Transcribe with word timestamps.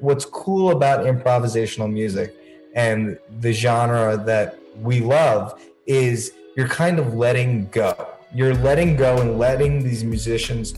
what's 0.00 0.24
cool 0.24 0.70
about 0.70 1.04
improvisational 1.06 1.90
music 1.92 2.36
and 2.74 3.18
the 3.40 3.52
genre 3.52 4.16
that 4.16 4.58
we 4.80 5.00
love 5.00 5.60
is 5.86 6.32
you're 6.56 6.68
kind 6.68 6.98
of 6.98 7.14
letting 7.14 7.68
go. 7.68 7.94
You're 8.34 8.54
letting 8.54 8.96
go 8.96 9.20
and 9.20 9.38
letting 9.38 9.82
these 9.82 10.04
musicians 10.04 10.74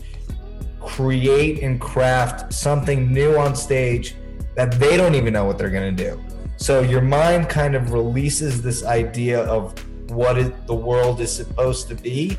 create 0.79 1.61
and 1.61 1.79
craft 1.79 2.53
something 2.53 3.11
new 3.11 3.37
on 3.37 3.55
stage 3.55 4.15
that 4.55 4.71
they 4.73 4.97
don't 4.97 5.15
even 5.15 5.33
know 5.33 5.45
what 5.45 5.57
they're 5.57 5.69
going 5.69 5.95
to 5.95 6.03
do. 6.03 6.19
So 6.57 6.81
your 6.81 7.01
mind 7.01 7.49
kind 7.49 7.75
of 7.75 7.91
releases 7.91 8.61
this 8.61 8.83
idea 8.83 9.43
of 9.43 9.73
what 10.09 10.37
it, 10.37 10.67
the 10.67 10.73
world 10.73 11.19
is 11.21 11.33
supposed 11.33 11.87
to 11.87 11.95
be, 11.95 12.37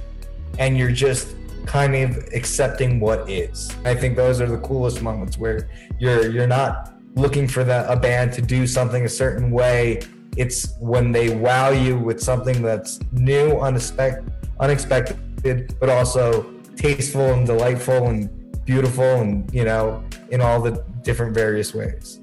and 0.59 0.77
you're 0.77 0.93
just 0.93 1.35
kind 1.67 1.95
of 1.95 2.17
accepting 2.35 3.01
what 3.01 3.29
is. 3.29 3.75
I 3.85 3.95
think 3.95 4.17
those 4.17 4.41
are 4.41 4.47
the 4.47 4.59
coolest 4.59 5.03
moments 5.03 5.39
where 5.39 5.69
you're 5.99 6.31
you're 6.31 6.47
not 6.47 6.95
looking 7.15 7.47
for 7.47 7.65
the, 7.65 7.91
a 7.91 7.97
band 7.97 8.33
to 8.35 8.43
do 8.43 8.67
something 8.67 9.05
a 9.05 9.09
certain 9.09 9.51
way. 9.51 10.01
It's 10.37 10.77
when 10.79 11.13
they 11.13 11.35
wow 11.35 11.71
you 11.71 11.99
with 11.99 12.21
something 12.21 12.63
that's 12.63 13.01
new, 13.13 13.59
unexpected, 13.61 14.33
unexpected, 14.61 15.79
but 15.79 15.89
also 15.89 16.51
tasteful 16.77 17.33
and 17.35 17.47
delightful 17.47 18.09
and 18.09 18.65
beautiful, 18.65 19.05
and 19.05 19.53
you 19.53 19.65
know, 19.65 20.03
in 20.31 20.41
all 20.41 20.61
the 20.61 20.85
different 21.03 21.35
various 21.35 21.75
ways. 21.75 22.21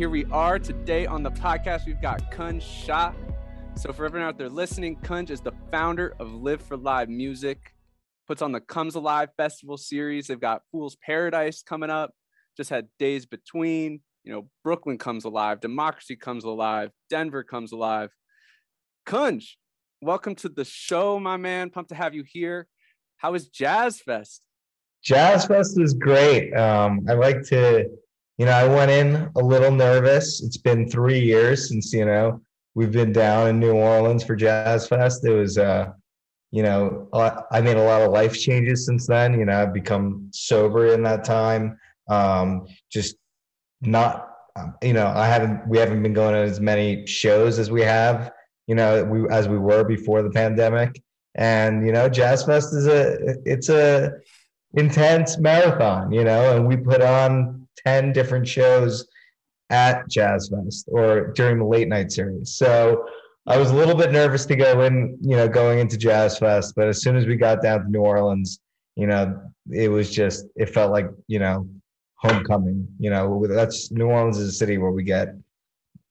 Here 0.00 0.08
we 0.08 0.24
are 0.32 0.58
today 0.58 1.04
on 1.04 1.22
the 1.22 1.30
podcast. 1.30 1.84
We've 1.84 2.00
got 2.00 2.32
Kunj 2.32 2.62
Shah. 2.62 3.12
So 3.74 3.92
for 3.92 4.06
everyone 4.06 4.26
out 4.26 4.38
there 4.38 4.48
listening, 4.48 4.96
Kunj 4.96 5.28
is 5.28 5.42
the 5.42 5.52
founder 5.70 6.14
of 6.18 6.32
Live 6.32 6.62
for 6.62 6.78
Live 6.78 7.10
Music, 7.10 7.74
puts 8.26 8.40
on 8.40 8.50
the 8.50 8.62
Comes 8.62 8.94
Alive 8.94 9.28
Festival 9.36 9.76
series. 9.76 10.26
They've 10.26 10.40
got 10.40 10.62
Fool's 10.72 10.96
Paradise 11.04 11.62
coming 11.62 11.90
up, 11.90 12.14
just 12.56 12.70
had 12.70 12.88
Days 12.98 13.26
Between, 13.26 14.00
you 14.24 14.32
know, 14.32 14.48
Brooklyn 14.64 14.96
comes 14.96 15.26
alive, 15.26 15.60
Democracy 15.60 16.16
comes 16.16 16.44
alive, 16.44 16.88
Denver 17.10 17.44
comes 17.44 17.70
alive. 17.70 18.08
Kunj, 19.06 19.44
welcome 20.00 20.34
to 20.36 20.48
the 20.48 20.64
show, 20.64 21.20
my 21.20 21.36
man. 21.36 21.68
Pumped 21.68 21.90
to 21.90 21.94
have 21.94 22.14
you 22.14 22.24
here. 22.26 22.68
How 23.18 23.34
is 23.34 23.48
Jazz 23.48 24.00
Fest? 24.00 24.40
Jazz 25.04 25.44
Fest 25.44 25.78
is 25.78 25.92
great. 25.92 26.54
Um, 26.54 27.04
I 27.06 27.12
like 27.12 27.42
to 27.48 27.84
you 28.40 28.46
know, 28.46 28.52
I 28.52 28.66
went 28.66 28.90
in 28.90 29.30
a 29.36 29.40
little 29.40 29.70
nervous. 29.70 30.42
It's 30.42 30.56
been 30.56 30.88
three 30.88 31.20
years 31.20 31.68
since, 31.68 31.92
you 31.92 32.06
know, 32.06 32.40
we've 32.74 32.90
been 32.90 33.12
down 33.12 33.48
in 33.48 33.60
New 33.60 33.72
Orleans 33.74 34.24
for 34.24 34.34
Jazz 34.34 34.88
Fest. 34.88 35.26
It 35.26 35.34
was, 35.34 35.58
uh, 35.58 35.90
you 36.50 36.62
know, 36.62 37.10
I 37.12 37.60
made 37.60 37.76
a 37.76 37.82
lot 37.82 38.00
of 38.00 38.12
life 38.12 38.32
changes 38.32 38.86
since 38.86 39.06
then. 39.06 39.38
You 39.38 39.44
know, 39.44 39.60
I've 39.60 39.74
become 39.74 40.30
sober 40.32 40.94
in 40.94 41.02
that 41.02 41.22
time. 41.22 41.78
Um, 42.08 42.66
just 42.90 43.16
not, 43.82 44.30
um, 44.56 44.74
you 44.80 44.94
know, 44.94 45.08
I 45.08 45.26
haven't, 45.26 45.68
we 45.68 45.76
haven't 45.76 46.02
been 46.02 46.14
going 46.14 46.32
to 46.32 46.40
as 46.40 46.60
many 46.60 47.06
shows 47.06 47.58
as 47.58 47.70
we 47.70 47.82
have, 47.82 48.32
you 48.66 48.74
know, 48.74 49.04
we, 49.04 49.28
as 49.28 49.48
we 49.48 49.58
were 49.58 49.84
before 49.84 50.22
the 50.22 50.30
pandemic. 50.30 50.98
And, 51.34 51.86
you 51.86 51.92
know, 51.92 52.08
Jazz 52.08 52.44
Fest 52.44 52.72
is 52.72 52.86
a, 52.86 53.36
it's 53.44 53.68
a 53.68 54.12
intense 54.72 55.36
marathon, 55.36 56.10
you 56.10 56.24
know, 56.24 56.56
and 56.56 56.66
we 56.66 56.78
put 56.78 57.02
on 57.02 57.59
10 57.86 58.12
different 58.12 58.46
shows 58.46 59.06
at 59.70 60.08
Jazz 60.08 60.50
Fest 60.52 60.88
or 60.88 61.32
during 61.32 61.58
the 61.58 61.64
late 61.64 61.88
night 61.88 62.12
series. 62.12 62.54
So 62.54 63.06
I 63.46 63.56
was 63.56 63.70
a 63.70 63.74
little 63.74 63.94
bit 63.94 64.12
nervous 64.12 64.44
to 64.46 64.56
go 64.56 64.82
in, 64.82 65.16
you 65.20 65.36
know, 65.36 65.48
going 65.48 65.78
into 65.78 65.96
Jazz 65.96 66.38
Fest, 66.38 66.74
but 66.76 66.88
as 66.88 67.02
soon 67.02 67.16
as 67.16 67.26
we 67.26 67.36
got 67.36 67.62
down 67.62 67.84
to 67.84 67.90
New 67.90 68.00
Orleans, 68.00 68.60
you 68.96 69.06
know, 69.06 69.40
it 69.70 69.88
was 69.88 70.10
just 70.10 70.46
it 70.56 70.66
felt 70.70 70.92
like, 70.92 71.08
you 71.26 71.38
know, 71.38 71.68
homecoming. 72.16 72.86
You 72.98 73.10
know, 73.10 73.46
that's 73.48 73.90
New 73.90 74.06
Orleans 74.06 74.38
is 74.38 74.48
a 74.48 74.52
city 74.52 74.78
where 74.78 74.90
we 74.90 75.04
get, 75.04 75.34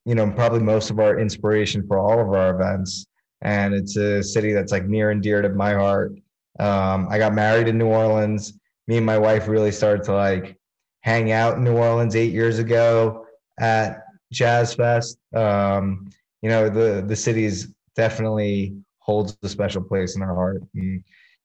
you 0.05 0.15
know, 0.15 0.29
probably 0.31 0.61
most 0.61 0.89
of 0.89 0.99
our 0.99 1.19
inspiration 1.19 1.85
for 1.87 1.99
all 1.99 2.19
of 2.19 2.33
our 2.33 2.55
events. 2.55 3.05
And 3.41 3.73
it's 3.73 3.95
a 3.95 4.23
city 4.23 4.51
that's 4.51 4.71
like 4.71 4.85
near 4.85 5.11
and 5.11 5.21
dear 5.21 5.41
to 5.41 5.49
my 5.49 5.73
heart. 5.73 6.13
Um, 6.59 7.07
I 7.09 7.17
got 7.19 7.33
married 7.33 7.67
in 7.67 7.77
New 7.77 7.87
Orleans. 7.87 8.53
Me 8.87 8.97
and 8.97 9.05
my 9.05 9.17
wife 9.17 9.47
really 9.47 9.71
started 9.71 10.03
to 10.05 10.13
like 10.13 10.58
hang 11.01 11.31
out 11.31 11.57
in 11.57 11.63
New 11.63 11.77
Orleans 11.77 12.15
eight 12.15 12.33
years 12.33 12.59
ago 12.59 13.25
at 13.59 14.03
Jazz 14.31 14.73
Fest. 14.73 15.17
Um, 15.35 16.09
you 16.41 16.49
know, 16.49 16.69
the 16.69 17.03
the 17.05 17.15
city's 17.15 17.73
definitely 17.95 18.75
holds 18.99 19.37
a 19.43 19.49
special 19.49 19.81
place 19.81 20.15
in 20.15 20.21
our 20.21 20.35
heart 20.35 20.63
and 20.75 21.03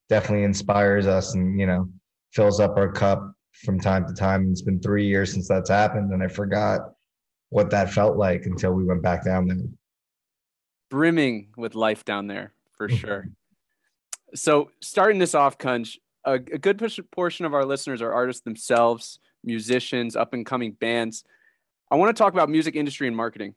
definitely 0.08 0.44
inspires 0.44 1.06
us 1.06 1.34
and 1.34 1.58
you 1.58 1.66
know 1.66 1.88
fills 2.32 2.60
up 2.60 2.76
our 2.76 2.92
cup 2.92 3.32
from 3.52 3.80
time 3.80 4.06
to 4.06 4.14
time. 4.14 4.50
It's 4.50 4.62
been 4.62 4.80
three 4.80 5.06
years 5.06 5.32
since 5.32 5.48
that's 5.48 5.70
happened, 5.70 6.12
and 6.12 6.22
I 6.22 6.28
forgot 6.28 6.80
what 7.50 7.70
that 7.70 7.90
felt 7.90 8.16
like 8.16 8.46
until 8.46 8.72
we 8.72 8.84
went 8.84 9.02
back 9.02 9.24
down 9.24 9.46
there. 9.46 9.56
Brimming 10.90 11.48
with 11.56 11.74
life 11.74 12.04
down 12.04 12.26
there 12.26 12.52
for 12.76 12.88
sure. 12.88 13.28
so, 14.34 14.70
starting 14.80 15.18
this 15.18 15.34
off, 15.34 15.56
Kunj, 15.58 15.96
a, 16.24 16.34
a 16.34 16.38
good 16.38 16.82
portion 17.12 17.46
of 17.46 17.54
our 17.54 17.64
listeners 17.64 18.02
are 18.02 18.12
artists 18.12 18.42
themselves 18.42 19.18
musicians, 19.44 20.16
up 20.16 20.34
and 20.34 20.44
coming 20.44 20.72
bands. 20.72 21.24
I 21.90 21.96
want 21.96 22.14
to 22.14 22.20
talk 22.20 22.32
about 22.32 22.48
music 22.48 22.76
industry 22.76 23.06
and 23.06 23.16
marketing. 23.16 23.54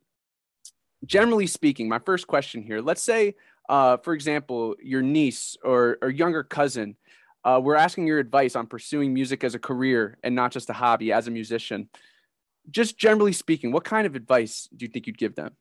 Generally 1.06 1.48
speaking, 1.48 1.88
my 1.88 2.00
first 2.00 2.28
question 2.28 2.64
here 2.64 2.82
let's 2.82 3.02
say, 3.02 3.36
uh, 3.70 3.98
for 3.98 4.14
example, 4.14 4.76
your 4.82 5.02
niece 5.02 5.58
or, 5.64 5.98
or 6.02 6.10
younger 6.10 6.44
cousin, 6.44 6.96
uh, 7.44 7.60
we're 7.64 7.76
asking 7.76 8.08
your 8.08 8.20
advice 8.20 8.56
on 8.56 8.68
pursuing 8.68 9.14
music 9.14 9.44
as 9.44 9.56
a 9.56 9.60
career 9.60 10.18
and 10.24 10.36
not 10.36 10.52
just 10.52 10.70
a 10.70 10.74
hobby 10.74 11.12
as 11.12 11.28
a 11.28 11.32
musician. 11.32 11.90
Just 12.70 12.98
generally 12.98 13.32
speaking, 13.32 13.72
what 13.72 13.84
kind 13.84 14.06
of 14.06 14.16
advice 14.16 14.68
do 14.76 14.86
you 14.86 14.92
think 14.92 15.08
you'd 15.08 15.18
give 15.18 15.36
them? 15.36 15.56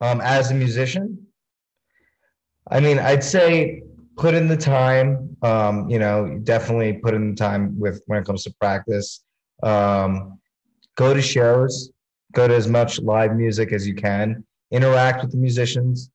Um, 0.00 0.20
as 0.20 0.50
a 0.50 0.54
musician, 0.54 1.26
I 2.70 2.80
mean, 2.80 2.98
I'd 2.98 3.24
say 3.24 3.82
put 4.16 4.34
in 4.34 4.48
the 4.48 4.56
time. 4.56 5.36
Um, 5.42 5.88
you 5.88 5.98
know, 5.98 6.38
definitely 6.44 6.94
put 6.94 7.14
in 7.14 7.30
the 7.30 7.36
time 7.36 7.78
with 7.78 8.02
when 8.06 8.20
it 8.20 8.24
comes 8.24 8.44
to 8.44 8.54
practice. 8.60 9.24
Um, 9.62 10.38
go 10.96 11.14
to 11.14 11.22
shows, 11.22 11.90
go 12.32 12.48
to 12.48 12.54
as 12.54 12.68
much 12.68 13.00
live 13.00 13.34
music 13.34 13.72
as 13.72 13.86
you 13.86 13.94
can. 13.94 14.44
Interact 14.70 15.22
with 15.22 15.32
the 15.32 15.38
musicians. 15.38 16.10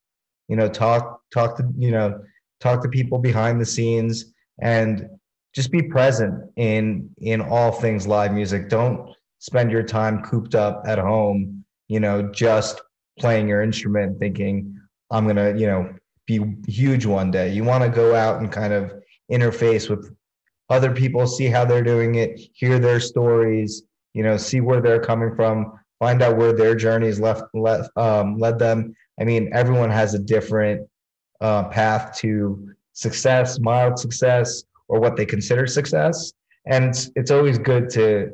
You 0.48 0.56
know, 0.56 0.68
talk 0.68 1.20
talk 1.32 1.56
to 1.58 1.68
you 1.76 1.90
know 1.90 2.20
talk 2.60 2.82
to 2.82 2.88
people 2.88 3.18
behind 3.18 3.60
the 3.60 3.66
scenes 3.66 4.32
and 4.60 5.08
just 5.54 5.70
be 5.70 5.82
present 5.82 6.50
in 6.56 7.10
in 7.18 7.40
all 7.40 7.72
things 7.72 8.06
live 8.06 8.32
music. 8.32 8.68
Don't 8.68 9.14
spend 9.38 9.70
your 9.70 9.82
time 9.82 10.22
cooped 10.22 10.54
up 10.54 10.82
at 10.86 10.98
home. 10.98 11.64
You 11.88 12.00
know, 12.00 12.30
just 12.32 12.80
playing 13.18 13.48
your 13.48 13.62
instrument, 13.62 14.18
thinking 14.18 14.78
I'm 15.10 15.26
gonna 15.26 15.54
you 15.56 15.66
know 15.66 15.94
be 16.28 16.44
huge 16.68 17.06
one 17.06 17.30
day. 17.30 17.50
You 17.52 17.64
want 17.64 17.82
to 17.82 17.90
go 17.90 18.14
out 18.14 18.40
and 18.40 18.52
kind 18.52 18.72
of 18.72 18.92
interface 19.32 19.88
with 19.90 20.14
other 20.68 20.92
people, 20.92 21.26
see 21.26 21.46
how 21.46 21.64
they're 21.64 21.82
doing 21.82 22.16
it, 22.16 22.38
hear 22.52 22.78
their 22.78 23.00
stories, 23.00 23.82
you 24.12 24.22
know, 24.22 24.36
see 24.36 24.60
where 24.60 24.82
they're 24.82 25.00
coming 25.00 25.34
from, 25.34 25.72
find 25.98 26.20
out 26.22 26.36
where 26.36 26.52
their 26.52 26.74
journeys 26.74 27.18
left, 27.18 27.42
left 27.54 27.88
um, 27.96 28.38
led 28.38 28.58
them. 28.58 28.94
I 29.18 29.24
mean, 29.24 29.50
everyone 29.54 29.90
has 29.90 30.14
a 30.14 30.18
different 30.18 30.86
uh, 31.40 31.64
path 31.64 32.18
to 32.18 32.74
success, 32.92 33.58
mild 33.58 33.98
success, 33.98 34.64
or 34.88 35.00
what 35.00 35.16
they 35.16 35.24
consider 35.24 35.66
success, 35.66 36.32
and 36.66 36.84
it's 36.84 37.10
it's 37.14 37.30
always 37.30 37.58
good 37.58 37.88
to 37.90 38.30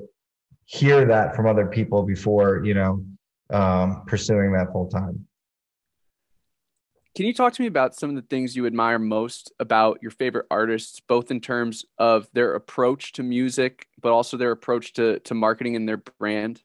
hear 0.67 1.05
that 1.05 1.37
from 1.37 1.47
other 1.47 1.67
people 1.67 2.03
before 2.03 2.65
you 2.65 2.75
know 2.75 3.05
um, 3.51 4.05
pursuing 4.07 4.53
that 4.53 4.73
full 4.73 4.89
time. 4.89 5.27
Can 7.15 7.27
you 7.27 7.35
talk 7.35 7.53
to 7.53 7.63
me 7.63 7.69
about 7.69 7.95
some 7.95 8.11
of 8.11 8.17
the 8.17 8.23
things 8.23 8.57
you 8.57 8.67
admire 8.67 8.99
most 8.99 9.53
about 9.61 10.01
your 10.03 10.11
favorite 10.11 10.47
artists, 10.51 10.99
both 10.99 11.31
in 11.31 11.41
terms 11.41 11.85
of 11.97 12.27
their 12.33 12.55
approach 12.55 13.13
to 13.13 13.23
music, 13.23 13.87
but 14.03 14.11
also 14.11 14.37
their 14.37 14.51
approach 14.51 14.95
to, 14.95 15.21
to 15.21 15.35
marketing 15.35 15.77
and 15.77 15.89
their 15.89 15.99
brand? 15.99 16.63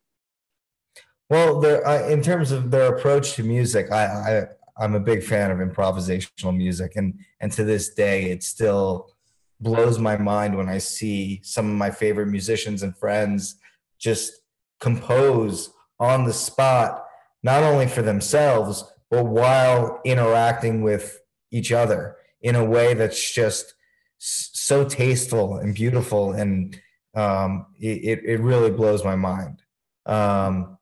Well, 1.29 1.63
uh, 1.63 2.07
in 2.07 2.23
terms 2.23 2.51
of 2.51 2.71
their 2.71 2.95
approach 2.95 3.33
to 3.33 3.43
music, 3.43 3.91
I, 3.91 4.05
I 4.05 4.43
I'm 4.83 4.95
a 4.95 4.99
big 4.99 5.23
fan 5.23 5.51
of 5.51 5.59
improvisational 5.59 6.55
music, 6.55 6.93
and 6.95 7.19
and 7.41 7.51
to 7.51 7.63
this 7.63 7.93
day, 7.93 8.31
it 8.31 8.41
still 8.41 9.11
blows 9.59 9.99
my 9.99 10.17
mind 10.17 10.57
when 10.57 10.69
I 10.69 10.79
see 10.79 11.41
some 11.43 11.69
of 11.69 11.75
my 11.75 11.91
favorite 11.91 12.27
musicians 12.27 12.81
and 12.81 12.97
friends 12.97 13.59
just 13.99 14.41
compose 14.79 15.71
on 15.99 16.23
the 16.23 16.33
spot, 16.33 17.05
not 17.43 17.61
only 17.61 17.85
for 17.85 18.01
themselves 18.01 18.85
but 19.09 19.25
while 19.25 19.99
interacting 20.05 20.81
with 20.81 21.19
each 21.51 21.71
other 21.71 22.15
in 22.41 22.55
a 22.55 22.63
way 22.63 22.93
that's 22.93 23.33
just 23.33 23.73
so 24.17 24.83
tasteful 24.83 25.57
and 25.57 25.73
beautiful 25.73 26.33
and 26.33 26.79
um, 27.15 27.65
it, 27.79 28.19
it 28.23 28.39
really 28.39 28.69
blows 28.69 29.03
my 29.03 29.15
mind 29.15 29.61
um, 30.05 30.77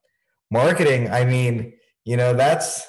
marketing 0.51 1.09
i 1.09 1.23
mean 1.23 1.73
you 2.05 2.17
know 2.17 2.33
that's 2.33 2.87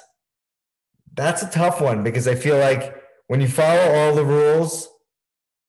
that's 1.19 1.43
a 1.43 1.49
tough 1.49 1.81
one 1.81 2.03
because 2.03 2.27
I 2.27 2.35
feel 2.35 2.57
like 2.57 2.95
when 3.27 3.41
you 3.41 3.47
follow 3.47 3.93
all 3.95 4.15
the 4.15 4.25
rules, 4.25 4.87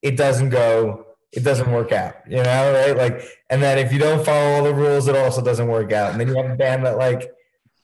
it 0.01 0.17
doesn't 0.17 0.51
go, 0.51 1.05
it 1.33 1.41
doesn't 1.43 1.71
work 1.71 1.93
out, 1.93 2.15
you 2.29 2.43
know, 2.43 2.73
right? 2.73 2.97
Like, 2.97 3.25
and 3.51 3.63
then 3.63 3.79
if 3.79 3.93
you 3.93 3.99
don't 3.99 4.25
follow 4.25 4.57
all 4.57 4.65
the 4.65 4.75
rules, 4.75 5.09
it 5.09 5.17
also 5.17 5.43
doesn't 5.43 5.67
work 5.67 5.93
out. 5.93 6.13
And 6.13 6.21
then 6.21 6.29
you 6.29 6.37
have 6.37 6.51
a 6.51 6.57
band 6.57 6.87
that 6.87 6.97
like 6.97 7.31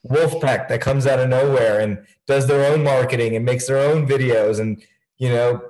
Vulfpeck 0.05 0.67
that 0.67 0.81
comes 0.81 1.07
out 1.07 1.19
of 1.19 1.29
nowhere 1.29 1.79
and 1.79 2.05
does 2.27 2.47
their 2.47 2.71
own 2.71 2.83
marketing 2.83 3.35
and 3.35 3.45
makes 3.45 3.67
their 3.67 3.79
own 3.79 4.07
videos 4.07 4.59
and, 4.59 4.83
you 5.17 5.29
know, 5.29 5.61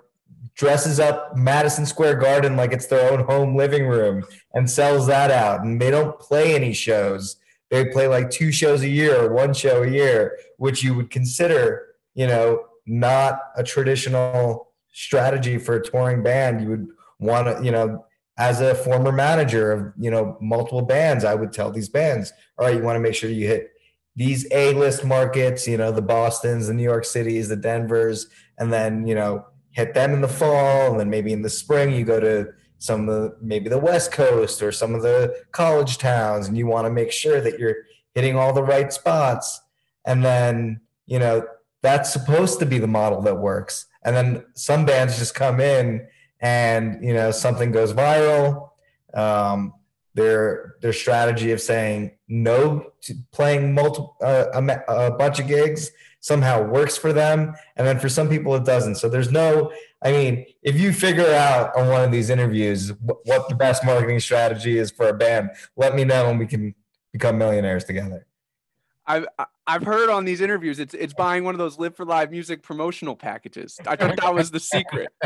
dresses 0.55 0.99
up 0.99 1.37
Madison 1.37 1.85
Square 1.85 2.15
Garden 2.15 2.55
like 2.55 2.73
it's 2.73 2.87
their 2.87 3.11
own 3.11 3.23
home 3.25 3.55
living 3.55 3.87
room 3.87 4.25
and 4.53 4.69
sells 4.69 5.07
that 5.07 5.29
out. 5.31 5.61
And 5.61 5.79
they 5.79 5.91
don't 5.91 6.19
play 6.19 6.55
any 6.55 6.73
shows. 6.73 7.37
They 7.69 7.85
play 7.85 8.07
like 8.07 8.29
two 8.29 8.51
shows 8.51 8.81
a 8.81 8.87
year 8.87 9.23
or 9.23 9.33
one 9.33 9.53
show 9.53 9.83
a 9.83 9.89
year, 9.89 10.37
which 10.57 10.83
you 10.83 10.95
would 10.95 11.09
consider, 11.09 11.85
you 12.15 12.25
know, 12.27 12.65
not 12.85 13.39
a 13.55 13.63
traditional 13.63 14.69
strategy 14.91 15.57
for 15.57 15.75
a 15.75 15.83
touring 15.83 16.23
band. 16.23 16.61
You 16.61 16.69
would 16.69 16.87
want 17.19 17.47
to, 17.47 17.63
you 17.63 17.71
know, 17.71 18.05
as 18.39 18.61
a 18.61 18.73
former 18.73 19.11
manager 19.11 19.71
of, 19.71 19.93
you 19.99 20.11
know, 20.11 20.37
multiple 20.39 20.81
bands, 20.81 21.23
I 21.23 21.35
would 21.35 21.51
tell 21.51 21.71
these 21.71 21.89
bands, 21.89 22.31
all 22.57 22.65
right, 22.65 22.75
you 22.75 22.81
want 22.81 22.95
to 22.95 22.99
make 22.99 23.15
sure 23.15 23.29
you 23.29 23.47
hit 23.47 23.71
these 24.17 24.47
A-list 24.51 25.05
markets, 25.05 25.67
you 25.67 25.77
know, 25.77 25.91
the 25.91 26.01
Bostons, 26.01 26.67
the 26.67 26.73
New 26.73 26.83
York 26.83 27.05
Cities, 27.05 27.47
the 27.47 27.55
Denvers, 27.55 28.27
and 28.57 28.73
then, 28.73 29.07
you 29.07 29.15
know, 29.15 29.45
hit 29.71 29.93
them 29.93 30.11
in 30.11 30.21
the 30.21 30.27
fall, 30.27 30.91
and 30.91 30.99
then 30.99 31.09
maybe 31.09 31.31
in 31.31 31.43
the 31.43 31.49
spring 31.49 31.93
you 31.93 32.03
go 32.03 32.19
to 32.19 32.47
some 32.79 33.07
of 33.07 33.15
the 33.15 33.37
maybe 33.41 33.69
the 33.69 33.77
West 33.77 34.11
Coast 34.11 34.61
or 34.61 34.71
some 34.71 34.95
of 34.95 35.03
the 35.03 35.35
college 35.51 35.99
towns, 35.99 36.47
and 36.47 36.57
you 36.57 36.65
want 36.65 36.85
to 36.85 36.91
make 36.91 37.11
sure 37.11 37.39
that 37.39 37.59
you're 37.59 37.75
hitting 38.15 38.35
all 38.35 38.53
the 38.53 38.63
right 38.63 38.91
spots. 38.91 39.61
And 40.05 40.25
then, 40.25 40.81
you 41.05 41.19
know, 41.19 41.45
that's 41.83 42.11
supposed 42.11 42.59
to 42.59 42.65
be 42.65 42.79
the 42.79 42.87
model 42.87 43.21
that 43.21 43.37
works. 43.37 43.85
And 44.03 44.15
then 44.15 44.45
some 44.55 44.85
bands 44.85 45.19
just 45.19 45.35
come 45.35 45.59
in 45.59 46.07
and 46.39 47.03
you 47.03 47.13
know 47.13 47.31
something 47.31 47.71
goes 47.71 47.93
viral. 47.93 48.69
Um, 49.13 49.73
their 50.17 50.73
their 50.81 50.91
strategy 50.91 51.51
of 51.51 51.61
saying 51.61 52.17
no 52.27 52.91
to 53.01 53.13
playing 53.31 53.73
multiple 53.73 54.17
uh, 54.21 54.45
a, 54.53 55.07
a 55.07 55.11
bunch 55.11 55.39
of 55.39 55.47
gigs 55.47 55.91
somehow 56.19 56.61
works 56.61 56.97
for 56.97 57.13
them. 57.13 57.53
And 57.75 57.87
then 57.87 57.99
for 57.99 58.09
some 58.09 58.27
people 58.27 58.55
it 58.55 58.65
doesn't. 58.65 58.95
So 58.95 59.07
there's 59.07 59.31
no 59.31 59.71
i 60.03 60.11
mean 60.11 60.45
if 60.61 60.79
you 60.79 60.93
figure 60.93 61.33
out 61.33 61.75
on 61.75 61.89
one 61.89 62.03
of 62.03 62.11
these 62.11 62.29
interviews 62.29 62.93
what 63.23 63.49
the 63.49 63.55
best 63.55 63.83
marketing 63.83 64.19
strategy 64.19 64.77
is 64.77 64.91
for 64.91 65.09
a 65.09 65.13
band 65.13 65.49
let 65.75 65.95
me 65.95 66.03
know 66.03 66.29
and 66.29 66.37
we 66.37 66.45
can 66.45 66.75
become 67.11 67.37
millionaires 67.37 67.83
together 67.83 68.27
I've 69.07 69.25
I've 69.65 69.83
heard 69.83 70.09
on 70.09 70.25
these 70.25 70.41
interviews 70.41 70.79
it's 70.79 70.93
it's 70.93 71.13
buying 71.13 71.43
one 71.43 71.55
of 71.55 71.59
those 71.59 71.79
live 71.79 71.95
for 71.95 72.05
live 72.05 72.29
music 72.29 72.61
promotional 72.61 73.15
packages. 73.15 73.79
I 73.87 73.95
thought 73.95 74.17
that 74.17 74.33
was 74.33 74.51
the 74.51 74.59
secret. 74.59 75.09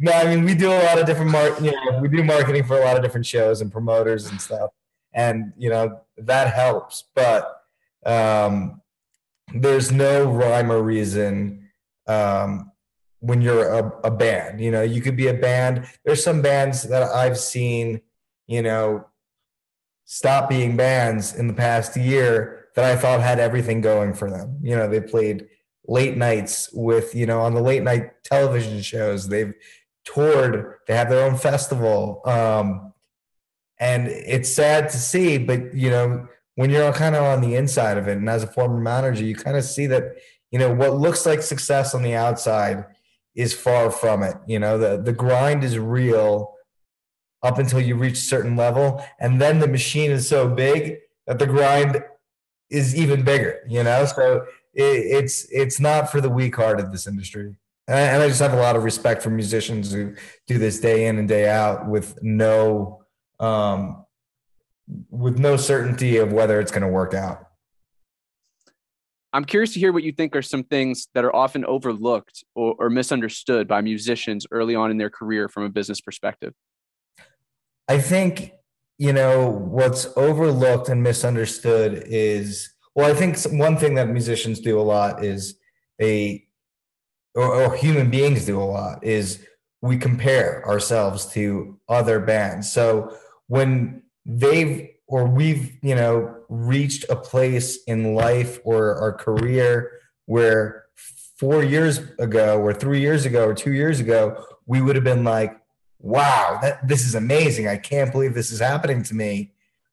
no, 0.00 0.12
I 0.12 0.24
mean 0.24 0.44
we 0.44 0.54
do 0.54 0.72
a 0.72 0.82
lot 0.84 0.98
of 0.98 1.06
different 1.06 1.30
mar- 1.30 1.56
you 1.60 1.72
know, 1.72 2.00
we 2.00 2.08
do 2.08 2.24
marketing 2.24 2.64
for 2.64 2.78
a 2.78 2.84
lot 2.84 2.96
of 2.96 3.02
different 3.02 3.26
shows 3.26 3.60
and 3.60 3.70
promoters 3.70 4.26
and 4.26 4.40
stuff. 4.40 4.70
And 5.12 5.52
you 5.56 5.68
know, 5.68 6.00
that 6.16 6.54
helps, 6.54 7.04
but 7.14 7.60
um 8.06 8.80
there's 9.54 9.92
no 9.92 10.30
rhyme 10.30 10.72
or 10.72 10.82
reason 10.82 11.68
um 12.06 12.72
when 13.20 13.42
you're 13.42 13.68
a, 13.68 13.92
a 14.04 14.10
band. 14.10 14.60
You 14.60 14.70
know, 14.70 14.82
you 14.82 15.02
could 15.02 15.16
be 15.16 15.28
a 15.28 15.34
band. 15.34 15.86
There's 16.04 16.24
some 16.24 16.40
bands 16.42 16.84
that 16.84 17.02
I've 17.02 17.38
seen, 17.38 18.00
you 18.46 18.62
know, 18.62 19.06
stop 20.06 20.48
being 20.48 20.76
bands 20.76 21.34
in 21.34 21.46
the 21.46 21.54
past 21.54 21.96
year 21.96 22.61
that 22.74 22.84
I 22.84 22.96
thought 22.96 23.20
had 23.20 23.38
everything 23.38 23.80
going 23.80 24.14
for 24.14 24.30
them. 24.30 24.58
You 24.62 24.76
know, 24.76 24.88
they 24.88 25.00
played 25.00 25.46
late 25.86 26.16
nights 26.16 26.70
with, 26.72 27.14
you 27.14 27.26
know, 27.26 27.40
on 27.40 27.54
the 27.54 27.60
late 27.60 27.82
night 27.82 28.22
television 28.24 28.80
shows. 28.82 29.28
They've 29.28 29.52
toured, 30.04 30.76
they 30.86 30.94
have 30.94 31.10
their 31.10 31.24
own 31.24 31.36
festival. 31.36 32.22
Um, 32.24 32.92
and 33.78 34.06
it's 34.08 34.52
sad 34.52 34.88
to 34.90 34.96
see, 34.96 35.38
but, 35.38 35.74
you 35.74 35.90
know, 35.90 36.28
when 36.54 36.70
you're 36.70 36.92
kind 36.92 37.16
of 37.16 37.24
on 37.24 37.40
the 37.40 37.56
inside 37.56 37.98
of 37.98 38.08
it, 38.08 38.18
and 38.18 38.28
as 38.28 38.42
a 38.42 38.46
former 38.46 38.80
manager, 38.80 39.24
you 39.24 39.34
kind 39.34 39.56
of 39.56 39.64
see 39.64 39.86
that, 39.86 40.04
you 40.50 40.58
know, 40.58 40.72
what 40.72 40.96
looks 40.96 41.26
like 41.26 41.42
success 41.42 41.94
on 41.94 42.02
the 42.02 42.14
outside 42.14 42.84
is 43.34 43.54
far 43.54 43.90
from 43.90 44.22
it. 44.22 44.36
You 44.46 44.58
know, 44.58 44.78
the, 44.78 45.02
the 45.02 45.12
grind 45.12 45.64
is 45.64 45.78
real 45.78 46.54
up 47.42 47.58
until 47.58 47.80
you 47.80 47.96
reach 47.96 48.18
a 48.18 48.22
certain 48.22 48.54
level. 48.54 49.04
And 49.18 49.40
then 49.40 49.58
the 49.58 49.66
machine 49.66 50.10
is 50.10 50.28
so 50.28 50.48
big 50.48 50.98
that 51.26 51.38
the 51.38 51.46
grind 51.46 52.04
is 52.72 52.96
even 52.96 53.22
bigger, 53.22 53.60
you 53.68 53.82
know? 53.82 54.04
So 54.06 54.46
it, 54.74 54.82
it's 54.82 55.46
it's 55.50 55.78
not 55.78 56.10
for 56.10 56.20
the 56.20 56.30
weak 56.30 56.56
hearted 56.56 56.90
this 56.92 57.06
industry. 57.06 57.54
And 57.88 57.96
I, 57.96 58.00
and 58.00 58.22
I 58.22 58.28
just 58.28 58.40
have 58.40 58.52
a 58.52 58.56
lot 58.56 58.76
of 58.76 58.84
respect 58.84 59.22
for 59.22 59.30
musicians 59.30 59.92
who 59.92 60.14
do 60.46 60.58
this 60.58 60.80
day 60.80 61.06
in 61.06 61.18
and 61.18 61.28
day 61.28 61.48
out 61.48 61.88
with 61.88 62.18
no 62.22 63.04
um, 63.40 64.04
with 65.10 65.38
no 65.38 65.56
certainty 65.56 66.16
of 66.16 66.32
whether 66.32 66.60
it's 66.60 66.70
going 66.70 66.82
to 66.82 66.88
work 66.88 67.14
out. 67.14 67.46
I'm 69.32 69.44
curious 69.44 69.72
to 69.72 69.80
hear 69.80 69.92
what 69.92 70.02
you 70.02 70.12
think 70.12 70.36
are 70.36 70.42
some 70.42 70.62
things 70.62 71.08
that 71.14 71.24
are 71.24 71.34
often 71.34 71.64
overlooked 71.64 72.44
or, 72.54 72.74
or, 72.78 72.90
misunderstood 72.90 73.66
by 73.66 73.80
musicians 73.80 74.46
early 74.50 74.74
on 74.74 74.90
in 74.90 74.98
their 74.98 75.08
career 75.08 75.48
from 75.48 75.62
a 75.62 75.70
business 75.70 76.02
perspective. 76.02 76.52
I 77.88 77.98
think 77.98 78.52
you 78.98 79.12
know 79.12 79.48
what's 79.48 80.06
overlooked 80.16 80.88
and 80.88 81.02
misunderstood 81.02 82.04
is 82.06 82.72
well 82.94 83.10
i 83.10 83.14
think 83.14 83.36
one 83.52 83.76
thing 83.76 83.94
that 83.94 84.08
musicians 84.08 84.60
do 84.60 84.78
a 84.78 84.82
lot 84.82 85.24
is 85.24 85.56
they 85.98 86.46
or, 87.34 87.54
or, 87.54 87.74
human 87.74 88.10
beings 88.10 88.44
do 88.44 88.60
a 88.60 88.64
lot 88.64 89.02
is 89.04 89.44
we 89.80 89.96
compare 89.96 90.66
ourselves 90.66 91.26
to 91.32 91.78
other 91.88 92.20
bands. 92.20 92.70
So 92.70 93.16
when 93.48 94.02
they've 94.24 94.88
or 95.06 95.26
we've 95.26 95.76
you 95.82 95.94
know 95.94 96.36
reached 96.48 97.04
a 97.10 97.16
place 97.16 97.82
in 97.86 98.14
life 98.14 98.58
or 98.64 98.96
our 98.96 99.12
career 99.12 100.00
where 100.26 100.84
four 101.38 101.64
years 101.64 101.98
ago 102.18 102.60
or 102.60 102.72
three 102.72 103.00
years 103.00 103.26
ago 103.26 103.46
or 103.48 103.54
two 103.54 103.72
years 103.72 103.98
ago 103.98 104.44
we 104.66 104.80
would 104.80 104.94
have 104.94 105.04
been 105.04 105.24
like 105.24 105.58
wow, 106.02 106.58
that, 106.60 106.86
this 106.86 107.06
is 107.06 107.14
amazing. 107.14 107.68
I 107.68 107.76
can't 107.76 108.12
believe 108.12 108.34
this 108.34 108.50
is 108.50 108.58
happening 108.58 109.02
to 109.04 109.14
me. 109.14 109.52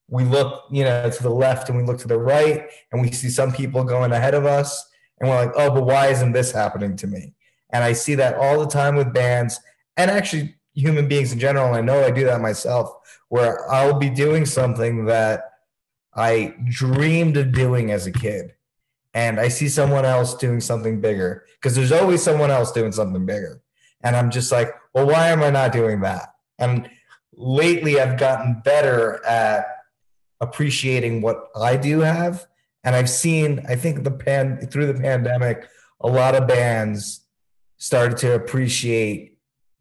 We 0.10 0.24
look, 0.24 0.64
you 0.72 0.84
know, 0.84 1.10
to 1.10 1.24
the 1.24 1.30
left 1.30 1.70
and 1.70 1.78
we 1.78 1.86
look 1.86 2.00
to 2.00 2.08
the 2.08 2.18
right 2.18 2.68
and 2.92 3.02
we 3.02 3.12
see 3.12 3.30
some 3.30 3.54
people 3.54 3.84
going 3.84 4.12
ahead 4.12 4.34
of 4.34 4.46
us 4.46 4.90
and 5.20 5.30
we're 5.30 5.46
like, 5.46 5.54
oh, 5.56 5.72
but 5.72 5.86
why 5.86 6.08
isn't 6.08 6.32
this 6.32 6.52
happening 6.52 6.96
to 6.98 7.08
me? 7.08 7.36
And 7.72 7.84
I 7.84 7.94
see 7.94 8.16
that 8.16 8.36
all 8.36 8.60
the 8.60 8.68
time 8.68 8.96
with 8.96 9.14
bands 9.14 9.60
and 9.98 10.10
actually 10.10 10.56
human 10.74 11.08
beings 11.08 11.32
in 11.32 11.40
general. 11.40 11.76
I 11.76 11.82
know 11.82 12.04
I 12.04 12.10
do 12.10 12.26
that 12.26 12.42
myself 12.42 12.92
where 13.28 13.70
I'll 13.72 14.00
be 14.00 14.10
doing 14.10 14.48
something 14.48 15.06
that 15.06 15.52
I 16.16 16.56
dreamed 16.66 17.38
of 17.38 17.52
doing 17.52 17.92
as 17.92 18.08
a 18.08 18.12
kid. 18.12 18.56
And 19.14 19.40
I 19.40 19.48
see 19.48 19.70
someone 19.70 20.06
else 20.06 20.34
doing 20.36 20.60
something 20.60 21.02
bigger 21.02 21.46
because 21.56 21.76
there's 21.76 21.92
always 21.92 22.24
someone 22.24 22.50
else 22.50 22.72
doing 22.72 22.92
something 22.92 23.26
bigger. 23.26 23.62
And 24.02 24.16
I'm 24.16 24.32
just 24.32 24.52
like, 24.52 24.74
well, 24.94 25.08
why 25.08 25.30
am 25.30 25.44
I 25.44 25.50
not 25.50 25.72
doing 25.72 26.02
that? 26.02 26.34
And 26.58 26.90
lately, 27.34 28.00
I've 28.00 28.18
gotten 28.18 28.62
better 28.64 29.24
at 29.26 29.66
appreciating 30.42 31.22
what 31.22 31.48
I 31.56 31.78
do 31.78 32.00
have. 32.00 32.46
And 32.84 32.96
I've 32.96 33.10
seen, 33.10 33.66
I 33.68 33.76
think 33.76 34.04
the 34.04 34.12
pan 34.12 34.58
through 34.68 34.88
the 34.92 35.00
pandemic, 35.00 35.68
a 36.02 36.08
lot 36.08 36.36
of 36.36 36.48
bands 36.48 37.22
started 37.78 38.18
to 38.20 38.34
appreciate 38.34 39.38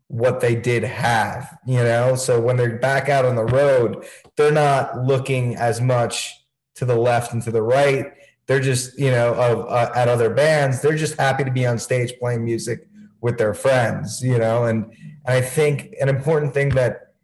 what 0.08 0.40
they 0.40 0.54
did 0.54 0.82
have, 0.82 1.58
you 1.66 1.76
know? 1.76 2.16
So 2.16 2.40
when 2.40 2.56
they're 2.56 2.78
back 2.78 3.08
out 3.08 3.24
on 3.24 3.36
the 3.36 3.44
road, 3.44 4.06
they're 4.36 4.52
not 4.52 5.04
looking 5.04 5.54
as 5.56 5.80
much 5.80 6.34
to 6.76 6.84
the 6.84 6.96
left 6.96 7.32
and 7.32 7.42
to 7.42 7.50
the 7.50 7.62
right. 7.62 8.06
They're 8.46 8.60
just, 8.60 8.98
you 8.98 9.10
know, 9.10 9.34
of, 9.34 9.68
uh, 9.68 9.92
at 9.94 10.08
other 10.08 10.30
bands. 10.30 10.80
They're 10.80 10.96
just 10.96 11.18
happy 11.18 11.44
to 11.44 11.50
be 11.50 11.66
on 11.66 11.78
stage 11.78 12.14
playing 12.18 12.44
music 12.44 12.88
with 13.20 13.38
their 13.38 13.54
friends, 13.54 14.22
you 14.22 14.38
know, 14.38 14.64
and, 14.64 14.84
and 14.84 15.36
I 15.36 15.40
think 15.40 15.94
an 16.00 16.08
important 16.08 16.54
thing 16.54 16.70
that 16.70 17.14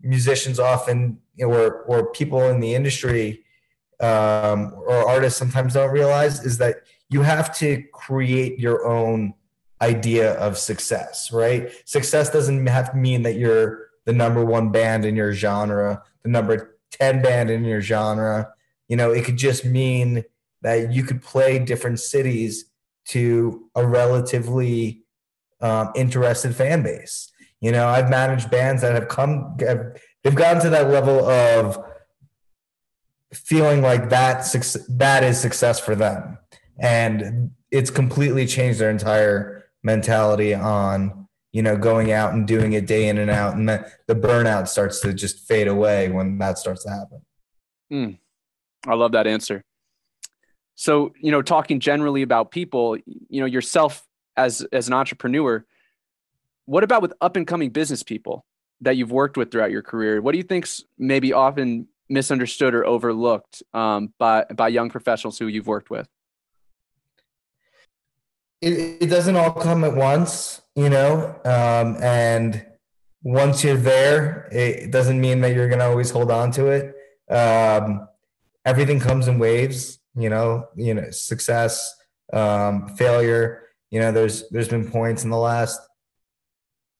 musicians 0.00 0.58
often, 0.58 1.18
you 1.34 1.48
know, 1.48 1.54
or, 1.54 1.82
or 1.82 2.12
people 2.12 2.42
in 2.48 2.60
the 2.60 2.74
industry 2.74 3.44
um, 4.00 4.72
or 4.74 5.08
artists 5.08 5.38
sometimes 5.38 5.74
don't 5.74 5.90
realize 5.90 6.44
is 6.44 6.58
that 6.58 6.84
you 7.08 7.22
have 7.22 7.54
to 7.58 7.82
create 7.92 8.58
your 8.58 8.86
own 8.86 9.34
idea 9.82 10.34
of 10.34 10.58
success, 10.58 11.32
right? 11.32 11.70
Success 11.84 12.30
doesn't 12.30 12.66
have 12.66 12.92
to 12.92 12.96
mean 12.96 13.22
that 13.22 13.36
you're 13.36 13.88
the 14.06 14.12
number 14.12 14.44
one 14.44 14.70
band 14.70 15.04
in 15.04 15.16
your 15.16 15.32
genre, 15.32 16.02
the 16.22 16.28
number 16.28 16.78
10 16.92 17.22
band 17.22 17.50
in 17.50 17.64
your 17.64 17.80
genre. 17.80 18.52
You 18.88 18.96
know, 18.96 19.10
it 19.10 19.24
could 19.24 19.36
just 19.36 19.64
mean 19.64 20.24
that 20.62 20.92
you 20.92 21.02
could 21.02 21.22
play 21.22 21.58
different 21.58 22.00
cities 22.00 22.66
to 23.06 23.68
a 23.74 23.86
relatively 23.86 25.04
um, 25.60 25.90
interested 25.94 26.54
fan 26.54 26.82
base. 26.82 27.30
You 27.60 27.72
know, 27.72 27.86
I've 27.86 28.08
managed 28.08 28.50
bands 28.50 28.82
that 28.82 28.94
have 28.94 29.08
come, 29.08 29.56
have, 29.60 30.00
they've 30.24 30.34
gotten 30.34 30.62
to 30.62 30.70
that 30.70 30.88
level 30.88 31.28
of 31.28 31.78
feeling 33.32 33.82
like 33.82 34.08
that 34.10 34.44
that 34.88 35.22
is 35.22 35.40
success 35.40 35.78
for 35.78 35.94
them, 35.94 36.38
and 36.78 37.50
it's 37.70 37.90
completely 37.90 38.46
changed 38.46 38.78
their 38.78 38.90
entire 38.90 39.64
mentality 39.82 40.54
on 40.54 41.28
you 41.52 41.62
know 41.62 41.76
going 41.76 42.12
out 42.12 42.32
and 42.32 42.46
doing 42.46 42.72
it 42.72 42.86
day 42.86 43.08
in 43.08 43.18
and 43.18 43.30
out. 43.30 43.56
And 43.56 43.68
the, 43.68 43.90
the 44.06 44.14
burnout 44.14 44.68
starts 44.68 45.00
to 45.00 45.12
just 45.12 45.46
fade 45.46 45.68
away 45.68 46.08
when 46.08 46.38
that 46.38 46.58
starts 46.58 46.84
to 46.84 46.90
happen. 46.90 47.20
Mm, 47.92 48.18
i 48.86 48.94
love 48.94 49.12
that 49.12 49.26
answer. 49.26 49.62
So 50.76 51.12
you 51.20 51.30
know 51.30 51.42
talking 51.42 51.78
generally 51.78 52.22
about 52.22 52.50
people 52.50 52.96
you 53.06 53.40
know 53.40 53.46
yourself 53.46 54.06
as 54.46 54.66
as 54.72 54.88
an 54.88 54.94
entrepreneur 54.94 55.64
what 56.66 56.84
about 56.84 57.02
with 57.02 57.12
up 57.20 57.36
and 57.36 57.46
coming 57.46 57.70
business 57.70 58.02
people 58.02 58.44
that 58.80 58.96
you've 58.96 59.12
worked 59.12 59.36
with 59.36 59.50
throughout 59.50 59.70
your 59.70 59.82
career 59.82 60.20
what 60.20 60.32
do 60.32 60.38
you 60.38 60.44
think's 60.44 60.84
maybe 60.98 61.32
often 61.32 61.86
misunderstood 62.08 62.74
or 62.74 62.84
overlooked 62.86 63.62
um, 63.72 64.12
by 64.18 64.44
by 64.54 64.68
young 64.68 64.90
professionals 64.90 65.38
who 65.38 65.46
you've 65.46 65.66
worked 65.66 65.90
with 65.90 66.08
it, 68.60 69.02
it 69.02 69.06
doesn't 69.06 69.36
all 69.36 69.52
come 69.52 69.84
at 69.84 69.96
once, 69.96 70.60
you 70.74 70.90
know, 70.90 71.34
um, 71.44 71.96
and 72.02 72.64
once 73.22 73.64
you're 73.64 73.76
there, 73.76 74.48
it 74.52 74.90
doesn't 74.90 75.20
mean 75.20 75.40
that 75.40 75.54
you're 75.54 75.68
going 75.68 75.78
to 75.78 75.86
always 75.86 76.10
hold 76.10 76.30
on 76.30 76.50
to 76.52 76.66
it. 76.66 76.94
Um, 77.32 78.06
everything 78.64 79.00
comes 79.00 79.28
in 79.28 79.38
waves, 79.38 79.98
you 80.14 80.28
know, 80.28 80.68
you 80.76 80.94
know, 80.94 81.10
success, 81.10 81.94
um, 82.32 82.88
failure. 82.96 83.62
You 83.90 84.00
know, 84.00 84.12
there's 84.12 84.48
there's 84.50 84.68
been 84.68 84.90
points 84.90 85.24
in 85.24 85.30
the 85.30 85.36
last, 85.36 85.80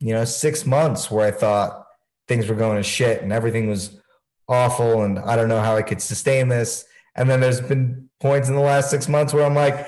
you 0.00 0.12
know, 0.12 0.24
six 0.24 0.66
months 0.66 1.10
where 1.10 1.26
I 1.26 1.30
thought 1.30 1.86
things 2.28 2.48
were 2.48 2.56
going 2.56 2.76
to 2.76 2.82
shit 2.82 3.22
and 3.22 3.32
everything 3.32 3.68
was 3.68 4.00
awful, 4.48 5.02
and 5.02 5.18
I 5.18 5.36
don't 5.36 5.48
know 5.48 5.60
how 5.60 5.76
I 5.76 5.82
could 5.82 6.02
sustain 6.02 6.48
this. 6.48 6.84
And 7.16 7.28
then 7.28 7.40
there's 7.40 7.60
been 7.60 8.08
points 8.20 8.48
in 8.48 8.54
the 8.54 8.60
last 8.60 8.90
six 8.90 9.08
months 9.08 9.32
where 9.32 9.44
I'm 9.44 9.54
like, 9.54 9.86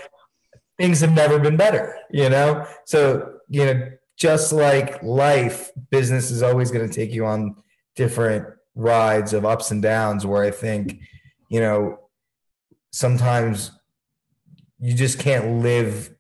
things 0.79 1.01
have 1.01 1.13
never 1.13 1.39
been 1.39 1.57
better, 1.57 1.97
you 2.11 2.29
know? 2.29 2.67
So, 2.85 3.35
you 3.49 3.65
know, 3.65 3.91
just 4.17 4.53
like 4.53 5.03
life, 5.03 5.71
business 5.91 6.31
is 6.31 6.43
always 6.43 6.71
going 6.71 6.89
to 6.89 6.95
take 6.95 7.13
you 7.13 7.27
on 7.27 7.57
different 7.97 8.47
rides 8.75 9.33
of 9.33 9.45
ups 9.45 9.71
and 9.71 9.83
downs 9.83 10.27
where 10.27 10.43
I 10.43 10.51
think, 10.51 11.01
you 11.49 11.61
know, 11.61 11.99
sometimes 12.91 13.71
you 14.81 14.95
just 14.95 15.19
can't 15.19 15.63
live 15.63 16.12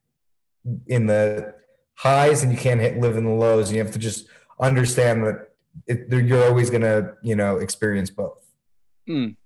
in 0.87 1.07
the 1.07 1.54
highs 1.95 2.42
and 2.42 2.52
you 2.52 2.59
can't 2.59 2.81
hit, 2.81 2.99
live 2.99 3.16
in 3.16 3.25
the 3.25 3.31
lows. 3.31 3.69
And 3.69 3.76
you 3.76 3.83
have 3.83 3.92
to 3.92 3.99
just 3.99 4.28
understand 4.61 5.25
that 5.25 5.49
it, 5.87 6.09
you're 6.11 6.45
always 6.45 6.71
going 6.71 6.83
to, 6.83 7.14
you 7.23 7.37
know, 7.37 7.57
experience 7.57 8.11
both. 8.11 8.45
Mm. 9.09 9.37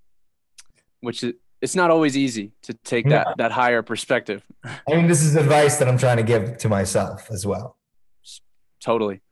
Which 1.01 1.23
is, 1.23 1.35
it's 1.61 1.75
not 1.75 1.91
always 1.91 2.17
easy 2.17 2.53
to 2.63 2.75
take 2.75 3.09
that 3.09 3.29
that 3.39 3.51
higher 3.51 3.83
perspective. 3.83 4.45
I 4.65 4.95
mean, 4.95 5.09
this 5.09 5.23
is 5.23 5.37
advice 5.37 5.79
that 5.79 5.89
I'm 5.89 5.99
trying 5.99 6.19
to 6.19 6.23
give 6.23 6.59
to 6.59 6.69
myself 6.69 7.31
as 7.31 7.47
well. 7.47 7.77
Totally. 8.81 9.23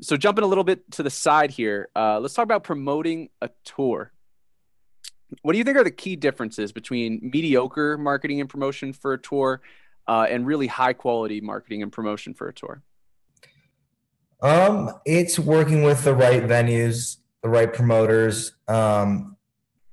So 0.00 0.16
jumping 0.16 0.44
a 0.44 0.46
little 0.46 0.64
bit 0.64 0.90
to 0.92 1.02
the 1.02 1.10
side 1.10 1.50
here, 1.50 1.90
uh, 1.94 2.18
let's 2.18 2.32
talk 2.32 2.44
about 2.44 2.64
promoting 2.64 3.28
a 3.42 3.50
tour. 3.64 4.12
What 5.42 5.52
do 5.52 5.58
you 5.58 5.64
think 5.64 5.76
are 5.76 5.84
the 5.84 5.90
key 5.90 6.16
differences 6.16 6.72
between 6.72 7.20
mediocre 7.22 7.98
marketing 7.98 8.40
and 8.40 8.48
promotion 8.48 8.92
for 8.92 9.12
a 9.12 9.18
tour 9.18 9.60
uh, 10.06 10.26
and 10.28 10.46
really 10.46 10.66
high 10.66 10.92
quality 10.92 11.40
marketing 11.40 11.82
and 11.82 11.92
promotion 11.92 12.34
for 12.34 12.48
a 12.48 12.52
tour? 12.52 12.82
Um, 14.42 14.92
it's 15.04 15.38
working 15.38 15.82
with 15.82 16.04
the 16.04 16.14
right 16.14 16.42
venues, 16.42 17.18
the 17.42 17.48
right 17.48 17.72
promoters, 17.72 18.52
um, 18.68 19.36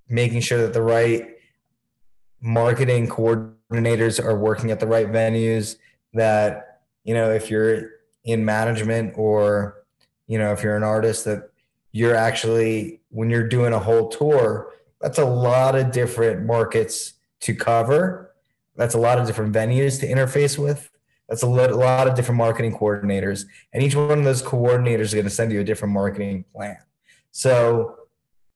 making 0.08 0.42
sure 0.42 0.62
that 0.62 0.74
the 0.74 0.82
right 0.82 1.28
marketing 2.42 3.08
coordinators 3.08 4.24
are 4.24 4.38
working 4.38 4.72
at 4.72 4.80
the 4.80 4.88
right 4.88 5.12
venues 5.12 5.78
that 6.14 6.82
you 7.04 7.14
know 7.14 7.32
if 7.32 7.50
you're 7.50 7.90
in 8.24 8.46
management 8.46 9.14
or 9.18 9.84
you 10.28 10.38
know 10.38 10.52
if 10.52 10.64
you're 10.64 10.78
an 10.78 10.84
artist 10.84 11.26
that 11.26 11.50
you're 11.92 12.16
actually 12.16 13.02
when 13.10 13.30
you're 13.30 13.48
doing 13.48 13.74
a 13.74 13.80
whole 13.80 14.08
tour 14.08 14.72
that's 15.02 15.18
a 15.18 15.26
lot 15.26 15.76
of 15.76 15.92
different 15.92 16.46
markets 16.46 17.14
to 17.40 17.56
cover 17.56 18.27
that's 18.78 18.96
a 18.96 19.00
lot 19.00 19.18
of 19.20 19.28
different 19.28 19.54
venues 19.54 20.00
to 20.00 20.08
interface 20.08 20.58
with 20.58 20.90
that's 21.30 21.44
a 21.44 21.48
lot 21.48 22.08
of 22.08 22.16
different 22.16 22.38
marketing 22.38 22.76
coordinators 22.76 23.46
and 23.74 23.84
each 23.84 23.96
one 23.96 24.18
of 24.18 24.24
those 24.24 24.42
coordinators 24.42 25.02
is 25.02 25.14
going 25.14 25.26
to 25.26 25.30
send 25.30 25.52
you 25.52 25.60
a 25.60 25.64
different 25.64 25.94
marketing 25.94 26.46
plan 26.54 26.78
so 27.32 27.98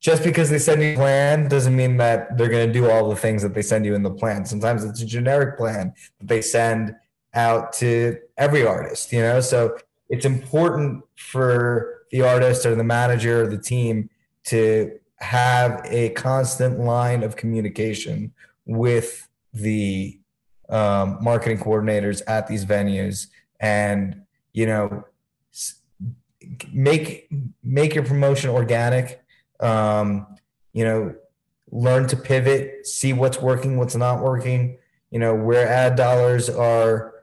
just 0.01 0.23
because 0.23 0.49
they 0.49 0.57
send 0.57 0.81
you 0.81 0.93
a 0.93 0.95
plan 0.95 1.47
doesn't 1.47 1.75
mean 1.75 1.95
that 1.97 2.35
they're 2.35 2.49
going 2.49 2.65
to 2.65 2.73
do 2.73 2.89
all 2.89 3.07
the 3.07 3.15
things 3.15 3.43
that 3.43 3.53
they 3.53 3.61
send 3.61 3.85
you 3.85 3.93
in 3.93 4.01
the 4.01 4.09
plan. 4.09 4.43
Sometimes 4.45 4.83
it's 4.83 5.01
a 5.01 5.05
generic 5.05 5.57
plan 5.57 5.93
that 6.19 6.27
they 6.27 6.41
send 6.41 6.95
out 7.35 7.71
to 7.73 8.17
every 8.37 8.65
artist, 8.65 9.13
you 9.13 9.21
know? 9.21 9.39
So 9.39 9.77
it's 10.09 10.25
important 10.25 11.03
for 11.15 12.01
the 12.09 12.23
artist 12.23 12.65
or 12.65 12.75
the 12.75 12.83
manager 12.83 13.43
or 13.43 13.47
the 13.47 13.59
team 13.59 14.09
to 14.45 14.99
have 15.17 15.81
a 15.85 16.09
constant 16.09 16.79
line 16.79 17.21
of 17.21 17.35
communication 17.35 18.33
with 18.65 19.27
the 19.53 20.19
um, 20.69 21.17
marketing 21.21 21.57
coordinators 21.57 22.21
at 22.27 22.47
these 22.47 22.65
venues 22.65 23.27
and, 23.59 24.23
you 24.53 24.65
know, 24.65 25.05
make 26.73 27.29
make 27.63 27.93
your 27.93 28.03
promotion 28.03 28.49
organic 28.49 29.21
um, 29.61 30.25
you 30.73 30.83
know, 30.83 31.15
learn 31.71 32.07
to 32.07 32.17
pivot, 32.17 32.85
see 32.85 33.13
what's 33.13 33.39
working, 33.39 33.77
what's 33.77 33.95
not 33.95 34.21
working, 34.21 34.77
you 35.09 35.19
know, 35.19 35.35
where 35.35 35.67
ad 35.67 35.95
dollars 35.95 36.49
are, 36.49 37.13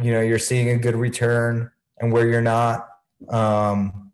you 0.00 0.12
know, 0.12 0.20
you're 0.20 0.38
seeing 0.38 0.70
a 0.70 0.78
good 0.78 0.96
return 0.96 1.70
and 1.98 2.12
where 2.12 2.28
you're 2.28 2.40
not. 2.40 2.88
Um, 3.28 4.12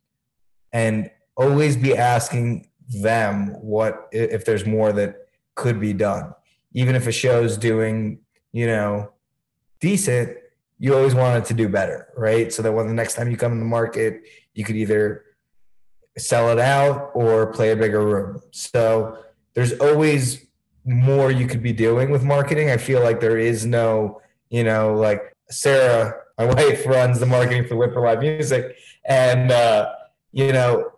and 0.73 1.11
always 1.37 1.77
be 1.77 1.97
asking 1.97 2.69
them 2.88 3.49
what 3.61 4.09
if 4.12 4.45
there's 4.45 4.67
more 4.67 4.93
that 4.93 5.29
could 5.55 5.81
be 5.81 5.93
done. 5.93 6.35
Even 6.78 6.94
if 6.94 7.08
a 7.08 7.12
show's 7.12 7.56
doing, 7.56 8.20
you 8.52 8.66
know, 8.66 9.11
decent, 9.80 10.37
you 10.78 10.94
always 10.94 11.14
want 11.14 11.42
it 11.42 11.44
to 11.49 11.54
do 11.54 11.68
better, 11.68 12.08
right? 12.16 12.52
So 12.52 12.62
that 12.62 12.73
when 12.73 12.87
the 12.87 12.94
next 12.94 13.14
time 13.14 13.28
you 13.30 13.37
come 13.37 13.52
in 13.52 13.58
the 13.58 13.64
market, 13.64 14.23
you 14.54 14.64
could 14.64 14.76
either 14.76 15.25
sell 16.16 16.50
it 16.50 16.58
out 16.58 17.11
or 17.14 17.52
play 17.52 17.70
a 17.73 17.76
bigger 17.76 18.04
room. 18.04 18.40
So 18.52 19.18
there's 19.54 19.73
always 19.80 20.47
more 20.85 21.30
you 21.32 21.47
could 21.47 21.62
be 21.62 21.73
doing 21.73 22.11
with 22.11 22.23
marketing. 22.23 22.70
I 22.70 22.76
feel 22.76 23.02
like 23.02 23.20
there 23.20 23.38
is 23.38 23.66
no, 23.66 24.20
you 24.49 24.62
know, 24.62 24.94
like 24.94 25.37
Sarah, 25.50 26.14
my 26.38 26.47
wife 26.54 26.87
runs 26.87 27.18
the 27.18 27.26
marketing 27.26 27.66
for 27.66 27.92
for 27.92 28.00
Live 28.00 28.20
Music. 28.20 28.76
And, 29.04 29.50
uh, 29.50 29.90
you 30.32 30.52
know, 30.52 30.92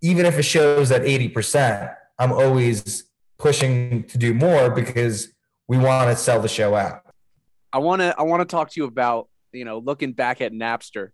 even 0.00 0.24
if 0.24 0.38
it 0.38 0.44
shows 0.44 0.90
at 0.90 1.02
80%, 1.02 1.94
I'm 2.18 2.32
always 2.32 3.04
pushing 3.38 4.04
to 4.04 4.18
do 4.18 4.34
more 4.34 4.70
because 4.70 5.32
we 5.68 5.78
want 5.78 6.10
to 6.10 6.16
sell 6.16 6.40
the 6.40 6.48
show 6.48 6.74
out. 6.74 7.02
I 7.72 7.78
want 7.78 8.00
to, 8.00 8.14
I 8.18 8.22
want 8.22 8.40
to 8.40 8.46
talk 8.46 8.70
to 8.70 8.80
you 8.80 8.86
about, 8.86 9.28
you 9.52 9.64
know, 9.64 9.78
looking 9.78 10.12
back 10.12 10.40
at 10.40 10.52
Napster, 10.52 11.10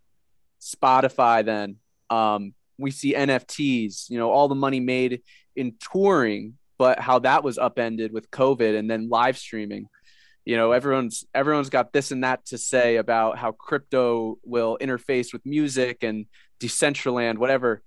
Spotify 0.60 1.44
then, 1.44 1.76
um, 2.10 2.54
we 2.78 2.90
see 2.90 3.14
NFTs, 3.14 4.10
you 4.10 4.18
know, 4.18 4.30
all 4.30 4.48
the 4.48 4.54
money 4.54 4.80
made 4.80 5.22
in 5.56 5.74
touring, 5.80 6.54
but 6.78 6.98
how 6.98 7.20
that 7.20 7.44
was 7.44 7.58
upended 7.58 8.12
with 8.12 8.30
COVID 8.30 8.78
and 8.78 8.90
then 8.90 9.08
live 9.08 9.38
streaming. 9.38 9.88
You 10.44 10.56
know, 10.56 10.72
everyone's 10.72 11.24
everyone's 11.32 11.70
got 11.70 11.92
this 11.92 12.10
and 12.10 12.24
that 12.24 12.44
to 12.46 12.58
say 12.58 12.96
about 12.96 13.38
how 13.38 13.52
crypto 13.52 14.38
will 14.42 14.76
interface 14.80 15.32
with 15.32 15.46
music 15.46 16.02
and 16.02 16.26
Decentraland, 16.58 17.38
whatever. 17.38 17.82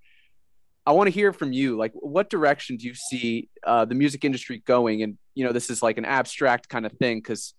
I 0.85 0.91
want 0.91 1.07
to 1.07 1.11
hear 1.11 1.33
from 1.33 1.51
you. 1.51 1.77
Like, 1.77 1.91
what 1.95 2.29
direction 2.29 2.77
do 2.77 2.87
you 2.87 2.93
see 2.93 3.49
uh, 3.63 3.85
the 3.85 3.95
music 3.95 4.23
industry 4.23 4.61
going? 4.65 5.01
And 5.03 5.17
you 5.33 5.45
know, 5.45 5.51
this 5.51 5.69
is 5.69 5.81
like 5.81 5.97
an 5.97 6.05
abstract 6.05 6.69
kind 6.69 6.85
of 6.85 6.91
thing 6.93 7.19
because 7.19 7.53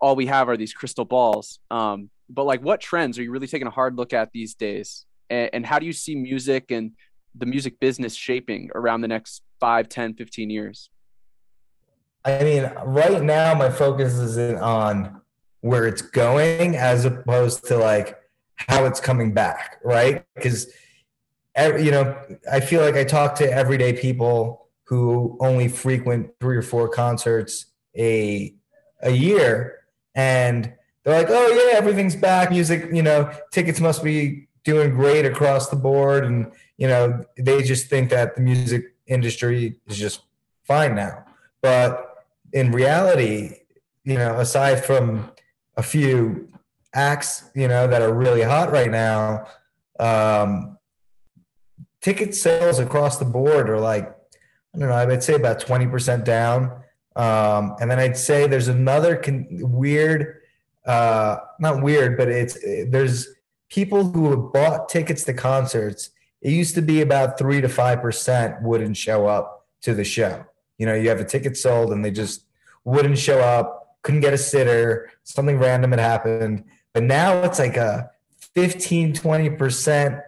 all 0.00 0.16
we 0.16 0.26
have 0.26 0.48
are 0.48 0.56
these 0.56 0.74
crystal 0.74 1.04
balls. 1.04 1.60
Um, 1.70 2.10
but 2.28 2.44
like, 2.44 2.62
what 2.62 2.80
trends 2.80 3.18
are 3.18 3.22
you 3.22 3.30
really 3.30 3.46
taking 3.46 3.66
a 3.66 3.70
hard 3.70 3.96
look 3.96 4.12
at 4.12 4.30
these 4.32 4.54
days? 4.54 5.06
and, 5.32 5.50
and 5.52 5.66
how 5.66 5.78
do 5.78 5.86
you 5.86 5.92
see 5.92 6.14
music 6.14 6.70
and 6.70 6.92
the 7.34 7.46
music 7.46 7.80
business 7.80 8.14
shaping 8.14 8.70
around 8.74 9.00
the 9.00 9.08
next 9.08 9.42
5 9.60 9.88
10 9.88 10.14
15 10.14 10.50
years 10.50 10.90
i 12.24 12.44
mean 12.44 12.70
right 12.84 13.22
now 13.22 13.54
my 13.54 13.70
focus 13.70 14.14
is 14.14 14.38
on 14.60 15.20
where 15.60 15.86
it's 15.86 16.02
going 16.02 16.76
as 16.76 17.04
opposed 17.04 17.64
to 17.64 17.76
like 17.76 18.18
how 18.56 18.84
it's 18.84 19.00
coming 19.00 19.32
back 19.32 19.78
right 19.82 20.24
because 20.34 20.70
you 21.56 21.90
know 21.90 22.16
i 22.50 22.60
feel 22.60 22.80
like 22.80 22.94
i 22.94 23.04
talk 23.04 23.34
to 23.34 23.50
everyday 23.52 23.92
people 23.92 24.68
who 24.84 25.36
only 25.40 25.68
frequent 25.68 26.30
three 26.40 26.56
or 26.56 26.62
four 26.62 26.88
concerts 26.88 27.66
a 27.96 28.54
a 29.02 29.10
year. 29.10 29.78
And 30.14 30.72
they're 31.02 31.18
like 31.18 31.30
oh 31.30 31.48
yeah 31.48 31.76
everything's 31.76 32.16
back. 32.16 32.50
Music 32.50 32.88
you 32.92 33.02
know 33.02 33.32
tickets 33.52 33.80
must 33.80 34.04
be 34.04 34.48
doing 34.64 34.90
great 34.90 35.24
across 35.24 35.68
the 35.68 35.76
board. 35.76 36.24
And 36.24 36.52
you 36.76 36.88
know 36.88 37.24
they 37.38 37.62
just 37.62 37.88
think 37.88 38.10
that 38.10 38.36
the 38.36 38.42
music 38.42 38.94
industry 39.06 39.76
is 39.86 39.98
just 39.98 40.22
fine 40.64 40.94
now. 40.94 41.24
But 41.60 42.24
in 42.52 42.70
reality 42.70 43.60
you 44.04 44.18
know 44.18 44.38
aside 44.38 44.84
from 44.84 45.32
a 45.76 45.82
few 45.82 46.48
acts, 46.94 47.44
you 47.54 47.66
know, 47.66 47.86
that 47.86 48.02
are 48.02 48.12
really 48.12 48.42
hot 48.42 48.70
right 48.70 48.90
now, 48.90 49.46
um, 49.98 50.71
ticket 52.02 52.34
sales 52.34 52.78
across 52.78 53.18
the 53.18 53.24
board 53.24 53.70
are 53.70 53.80
like, 53.80 54.08
I 54.74 54.78
don't 54.78 54.88
know, 54.88 54.94
I'd 54.94 55.22
say 55.22 55.34
about 55.34 55.60
20% 55.60 56.24
down. 56.24 56.82
Um, 57.14 57.76
and 57.80 57.90
then 57.90 57.98
I'd 57.98 58.16
say 58.16 58.46
there's 58.46 58.68
another 58.68 59.16
con- 59.16 59.46
weird, 59.50 60.40
uh, 60.84 61.36
not 61.60 61.82
weird, 61.82 62.16
but 62.16 62.28
it's, 62.28 62.58
there's 62.88 63.28
people 63.68 64.04
who 64.04 64.30
have 64.30 64.52
bought 64.52 64.88
tickets 64.88 65.24
to 65.24 65.34
concerts. 65.34 66.10
It 66.40 66.52
used 66.52 66.74
to 66.74 66.82
be 66.82 67.02
about 67.02 67.38
three 67.38 67.60
to 67.60 67.68
5% 67.68 68.62
wouldn't 68.62 68.96
show 68.96 69.26
up 69.26 69.66
to 69.82 69.94
the 69.94 70.04
show. 70.04 70.44
You 70.78 70.86
know, 70.86 70.94
you 70.94 71.08
have 71.08 71.20
a 71.20 71.24
ticket 71.24 71.56
sold 71.56 71.92
and 71.92 72.04
they 72.04 72.10
just 72.10 72.44
wouldn't 72.84 73.18
show 73.18 73.40
up, 73.40 73.98
couldn't 74.02 74.22
get 74.22 74.32
a 74.32 74.38
sitter, 74.38 75.10
something 75.22 75.58
random 75.58 75.92
had 75.92 76.00
happened. 76.00 76.64
But 76.94 77.04
now 77.04 77.42
it's 77.42 77.58
like 77.58 77.76
a 77.76 78.10
15, 78.54 79.14
20% 79.14 80.22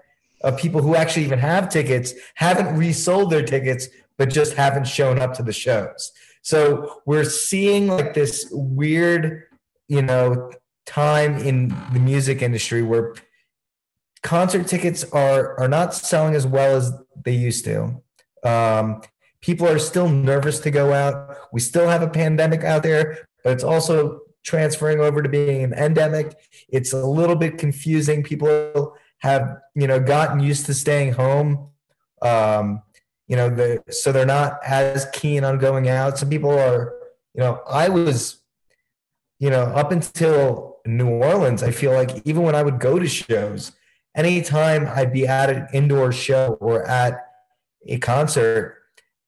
of 0.44 0.58
people 0.58 0.82
who 0.82 0.94
actually 0.94 1.24
even 1.24 1.38
have 1.38 1.68
tickets 1.68 2.12
haven't 2.34 2.76
resold 2.76 3.30
their 3.30 3.42
tickets, 3.42 3.88
but 4.18 4.30
just 4.30 4.54
haven't 4.54 4.86
shown 4.86 5.18
up 5.18 5.34
to 5.34 5.42
the 5.42 5.52
shows. 5.52 6.12
So 6.42 7.00
we're 7.06 7.24
seeing 7.24 7.88
like 7.88 8.14
this 8.14 8.46
weird, 8.52 9.44
you 9.88 10.02
know, 10.02 10.52
time 10.86 11.38
in 11.38 11.74
the 11.92 11.98
music 11.98 12.42
industry 12.42 12.82
where 12.82 13.14
concert 14.22 14.66
tickets 14.66 15.04
are 15.12 15.58
are 15.58 15.68
not 15.68 15.94
selling 15.94 16.34
as 16.34 16.46
well 16.46 16.76
as 16.76 16.92
they 17.24 17.32
used 17.32 17.64
to. 17.64 18.02
Um, 18.44 19.02
people 19.40 19.66
are 19.66 19.78
still 19.78 20.08
nervous 20.08 20.60
to 20.60 20.70
go 20.70 20.92
out. 20.92 21.36
We 21.52 21.60
still 21.60 21.88
have 21.88 22.02
a 22.02 22.08
pandemic 22.08 22.62
out 22.62 22.82
there, 22.82 23.26
but 23.42 23.54
it's 23.54 23.64
also 23.64 24.20
transferring 24.42 25.00
over 25.00 25.22
to 25.22 25.28
being 25.28 25.64
an 25.64 25.72
endemic. 25.72 26.36
It's 26.68 26.92
a 26.92 27.06
little 27.06 27.36
bit 27.36 27.56
confusing. 27.56 28.22
People 28.22 28.94
have, 29.24 29.56
you 29.74 29.86
know, 29.86 29.98
gotten 29.98 30.38
used 30.38 30.66
to 30.66 30.74
staying 30.74 31.14
home. 31.14 31.70
Um, 32.20 32.82
you 33.26 33.36
know, 33.36 33.48
the, 33.48 33.82
so 33.88 34.12
they're 34.12 34.26
not 34.26 34.58
as 34.62 35.06
keen 35.14 35.44
on 35.44 35.58
going 35.58 35.88
out. 35.88 36.18
Some 36.18 36.28
people 36.28 36.50
are, 36.50 36.92
you 37.32 37.40
know, 37.40 37.62
I 37.66 37.88
was, 37.88 38.42
you 39.38 39.48
know, 39.48 39.62
up 39.62 39.92
until 39.92 40.76
New 40.84 41.08
Orleans, 41.08 41.62
I 41.62 41.70
feel 41.70 41.94
like 41.94 42.10
even 42.26 42.42
when 42.42 42.54
I 42.54 42.62
would 42.62 42.78
go 42.78 42.98
to 42.98 43.08
shows, 43.08 43.72
anytime 44.14 44.86
I'd 44.86 45.12
be 45.12 45.26
at 45.26 45.48
an 45.48 45.68
indoor 45.72 46.12
show 46.12 46.58
or 46.60 46.86
at 46.86 47.26
a 47.86 47.96
concert, 47.98 48.76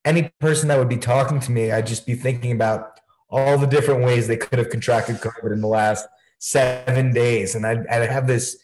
any 0.05 0.31
person 0.41 0.69
that 0.69 0.79
would 0.79 0.91
be 0.91 0.99
talking 0.99 1.41
to 1.41 1.51
me, 1.51 1.73
I'd 1.73 1.87
just 1.87 2.05
be 2.05 2.15
thinking 2.15 2.53
about 2.53 3.01
all 3.31 3.57
the 3.57 3.67
different 3.67 4.05
ways 4.05 4.29
they 4.29 4.37
could 4.37 4.59
have 4.59 4.69
contracted 4.69 5.17
COVID 5.17 5.55
in 5.55 5.63
the 5.63 5.67
last 5.69 6.07
seven 6.39 7.15
days. 7.15 7.55
And 7.55 7.67
I'd, 7.67 7.87
I'd 7.87 8.11
have 8.11 8.27
this 8.27 8.59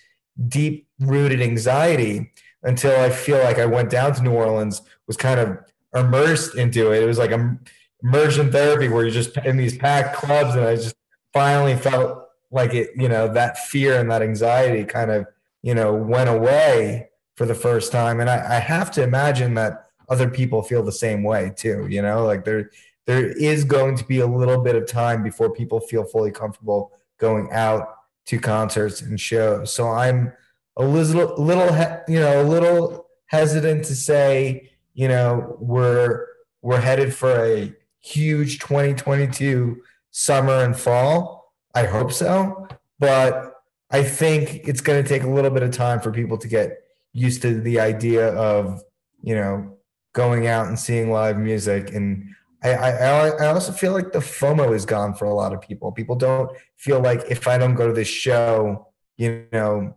deep 0.48 0.88
rooted 1.00 1.40
anxiety 1.40 2.32
until 2.62 2.98
I 3.00 3.10
feel 3.10 3.38
like 3.38 3.58
I 3.58 3.66
went 3.66 3.90
down 3.90 4.14
to 4.14 4.22
New 4.22 4.32
Orleans, 4.32 4.82
was 5.06 5.16
kind 5.16 5.40
of 5.40 5.58
immersed 5.94 6.54
into 6.54 6.92
it. 6.92 7.02
It 7.02 7.06
was 7.06 7.18
like 7.18 7.32
a 7.32 7.58
immersion 8.02 8.50
therapy 8.50 8.88
where 8.88 9.04
you're 9.04 9.12
just 9.12 9.36
in 9.38 9.56
these 9.56 9.76
packed 9.76 10.16
clubs. 10.16 10.54
And 10.54 10.64
I 10.64 10.76
just 10.76 10.96
finally 11.32 11.76
felt 11.76 12.28
like 12.50 12.74
it, 12.74 12.90
you 12.96 13.08
know, 13.08 13.32
that 13.32 13.58
fear 13.58 13.98
and 13.98 14.10
that 14.10 14.22
anxiety 14.22 14.84
kind 14.84 15.10
of, 15.10 15.26
you 15.62 15.74
know, 15.74 15.94
went 15.94 16.28
away 16.28 17.10
for 17.36 17.46
the 17.46 17.54
first 17.54 17.92
time. 17.92 18.20
And 18.20 18.28
I, 18.28 18.56
I 18.56 18.58
have 18.58 18.90
to 18.92 19.02
imagine 19.02 19.54
that 19.54 19.86
other 20.08 20.28
people 20.28 20.62
feel 20.62 20.82
the 20.82 20.92
same 20.92 21.22
way 21.22 21.52
too, 21.56 21.86
you 21.88 22.02
know, 22.02 22.24
like 22.26 22.44
there, 22.44 22.70
there 23.06 23.30
is 23.32 23.64
going 23.64 23.96
to 23.96 24.04
be 24.04 24.20
a 24.20 24.26
little 24.26 24.58
bit 24.62 24.76
of 24.76 24.86
time 24.86 25.22
before 25.22 25.50
people 25.50 25.80
feel 25.80 26.04
fully 26.04 26.30
comfortable 26.30 26.92
going 27.18 27.48
out 27.52 27.96
to 28.26 28.38
concerts 28.38 29.00
and 29.00 29.20
shows. 29.20 29.72
So 29.72 29.88
I'm 29.88 30.32
a 30.76 30.84
little, 30.84 31.34
little, 31.36 31.66
you 32.08 32.20
know, 32.20 32.42
a 32.42 32.44
little 32.44 33.06
hesitant 33.26 33.84
to 33.86 33.94
say, 33.94 34.70
you 34.94 35.08
know, 35.08 35.56
we're 35.58 36.26
we're 36.60 36.80
headed 36.80 37.14
for 37.14 37.44
a 37.44 37.74
huge 38.00 38.58
2022 38.60 39.82
summer 40.10 40.64
and 40.64 40.78
fall. 40.78 41.52
I 41.74 41.86
hope 41.86 42.12
so, 42.12 42.68
but 42.98 43.54
I 43.90 44.02
think 44.02 44.68
it's 44.68 44.80
going 44.80 45.02
to 45.02 45.08
take 45.08 45.22
a 45.22 45.28
little 45.28 45.50
bit 45.50 45.62
of 45.62 45.70
time 45.70 46.00
for 46.00 46.12
people 46.12 46.38
to 46.38 46.48
get 46.48 46.78
used 47.12 47.42
to 47.42 47.60
the 47.60 47.80
idea 47.80 48.28
of, 48.34 48.82
you 49.22 49.34
know, 49.34 49.76
going 50.12 50.46
out 50.46 50.66
and 50.66 50.78
seeing 50.78 51.10
live 51.10 51.38
music 51.38 51.94
and 51.94 52.28
I, 52.62 52.70
I, 52.70 53.28
I 53.28 53.46
also 53.48 53.72
feel 53.72 53.92
like 53.92 54.12
the 54.12 54.20
FOMO 54.20 54.74
is 54.74 54.86
gone 54.86 55.14
for 55.14 55.24
a 55.24 55.34
lot 55.34 55.52
of 55.52 55.60
people. 55.60 55.90
People 55.92 56.16
don't 56.16 56.50
feel 56.76 57.00
like 57.00 57.22
if 57.28 57.48
I 57.48 57.58
don't 57.58 57.74
go 57.74 57.88
to 57.88 57.92
this 57.92 58.08
show, 58.08 58.88
you 59.16 59.46
know, 59.52 59.96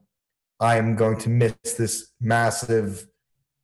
I'm 0.60 0.96
going 0.96 1.18
to 1.20 1.30
miss 1.30 1.56
this 1.78 2.12
massive, 2.20 3.08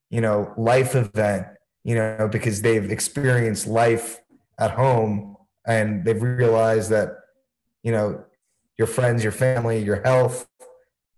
you 0.10 0.22
know, 0.22 0.54
life 0.58 0.96
event, 0.96 1.48
you 1.84 1.96
know, 1.96 2.30
because 2.32 2.62
they've 2.62 2.92
experienced 2.92 3.66
life 3.66 4.20
at 4.60 4.72
home 4.72 5.36
and 5.66 6.06
they've 6.06 6.22
realized 6.22 6.90
that, 6.92 7.10
you 7.84 7.92
know, 7.92 8.24
your 8.78 8.88
friends, 8.88 9.24
your 9.24 9.32
family, 9.32 9.82
your 9.84 10.02
health, 10.04 10.48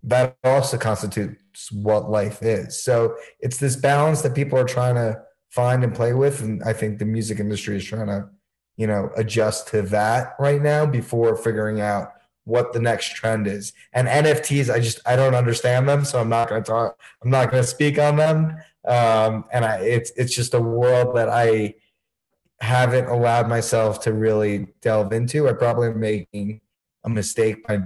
that 0.03 0.37
also 0.43 0.77
constitutes 0.77 1.71
what 1.71 2.09
life 2.09 2.41
is. 2.41 2.83
So 2.83 3.15
it's 3.39 3.57
this 3.57 3.75
balance 3.75 4.21
that 4.21 4.35
people 4.35 4.59
are 4.59 4.65
trying 4.65 4.95
to 4.95 5.21
find 5.53 5.83
and 5.83 5.93
play 5.93 6.13
with. 6.13 6.41
And 6.41 6.63
I 6.63 6.73
think 6.73 6.97
the 6.97 7.05
music 7.05 7.39
industry 7.39 7.77
is 7.77 7.85
trying 7.85 8.07
to, 8.07 8.27
you 8.75 8.87
know, 8.87 9.11
adjust 9.15 9.67
to 9.67 9.83
that 9.83 10.33
right 10.39 10.61
now 10.61 10.87
before 10.87 11.35
figuring 11.35 11.79
out 11.79 12.13
what 12.45 12.73
the 12.73 12.79
next 12.79 13.13
trend 13.13 13.45
is. 13.45 13.71
And 13.93 14.07
NFTs, 14.07 14.73
I 14.73 14.79
just 14.79 14.99
I 15.05 15.15
don't 15.15 15.35
understand 15.35 15.87
them, 15.87 16.05
so 16.05 16.19
I'm 16.19 16.29
not 16.29 16.49
going 16.49 16.63
to 16.63 16.69
talk. 16.69 16.99
I'm 17.23 17.29
not 17.29 17.51
going 17.51 17.61
to 17.61 17.69
speak 17.69 17.99
on 17.99 18.15
them. 18.15 18.57
Um, 18.85 19.45
and 19.53 19.63
I, 19.63 19.77
it's 19.77 20.11
it's 20.17 20.35
just 20.35 20.55
a 20.55 20.59
world 20.59 21.15
that 21.15 21.29
I 21.29 21.75
haven't 22.59 23.05
allowed 23.05 23.47
myself 23.47 24.01
to 24.01 24.13
really 24.13 24.73
delve 24.81 25.13
into. 25.13 25.47
I 25.47 25.53
probably 25.53 25.93
making 25.93 26.61
a 27.03 27.09
mistake 27.09 27.65
by 27.67 27.83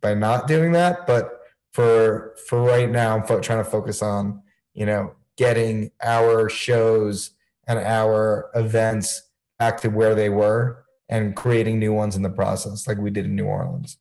by 0.00 0.14
not 0.14 0.46
doing 0.46 0.72
that, 0.72 1.08
but 1.08 1.40
for 1.72 2.36
for 2.46 2.62
right 2.62 2.88
now, 2.88 3.16
I'm 3.16 3.24
fo- 3.24 3.40
trying 3.40 3.64
to 3.64 3.70
focus 3.70 4.00
on 4.00 4.42
you 4.74 4.86
know 4.86 5.14
getting 5.40 5.90
our 6.02 6.50
shows 6.50 7.30
and 7.66 7.78
our 7.78 8.50
events 8.54 9.30
back 9.58 9.80
to 9.80 9.88
where 9.88 10.14
they 10.14 10.28
were 10.28 10.84
and 11.08 11.34
creating 11.34 11.78
new 11.78 11.94
ones 11.94 12.14
in 12.14 12.20
the 12.20 12.28
process 12.28 12.86
like 12.86 12.98
we 12.98 13.10
did 13.10 13.24
in 13.24 13.34
New 13.34 13.46
Orleans. 13.46 13.96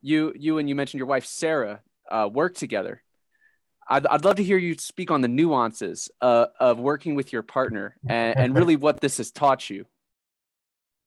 You 0.00 0.32
you 0.34 0.56
and 0.56 0.70
you 0.70 0.74
mentioned 0.74 0.98
your 1.00 1.06
wife 1.06 1.26
Sarah 1.26 1.82
uh, 2.10 2.30
work 2.32 2.54
together. 2.54 3.02
I'd, 3.86 4.06
I'd 4.06 4.24
love 4.24 4.36
to 4.36 4.42
hear 4.42 4.56
you 4.56 4.74
speak 4.78 5.10
on 5.10 5.20
the 5.20 5.28
nuances 5.28 6.08
uh, 6.22 6.46
of 6.58 6.78
working 6.78 7.14
with 7.14 7.30
your 7.30 7.42
partner 7.42 7.96
and, 8.08 8.38
and 8.38 8.54
really 8.58 8.76
what 8.76 9.00
this 9.00 9.18
has 9.18 9.30
taught 9.30 9.68
you. 9.68 9.84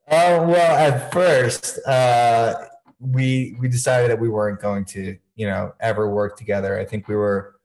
Oh 0.08 0.48
well, 0.48 0.78
at 0.78 1.12
first, 1.12 1.80
uh, 1.88 2.54
we 3.00 3.58
we 3.60 3.68
decided 3.68 4.12
that 4.12 4.20
we 4.20 4.30
weren't 4.30 4.62
going 4.62 4.86
to, 4.86 5.18
you 5.36 5.48
know, 5.48 5.74
ever 5.80 6.08
work 6.12 6.38
together. 6.38 6.80
I 6.80 6.86
think 6.86 7.08
we 7.08 7.16
were 7.16 7.57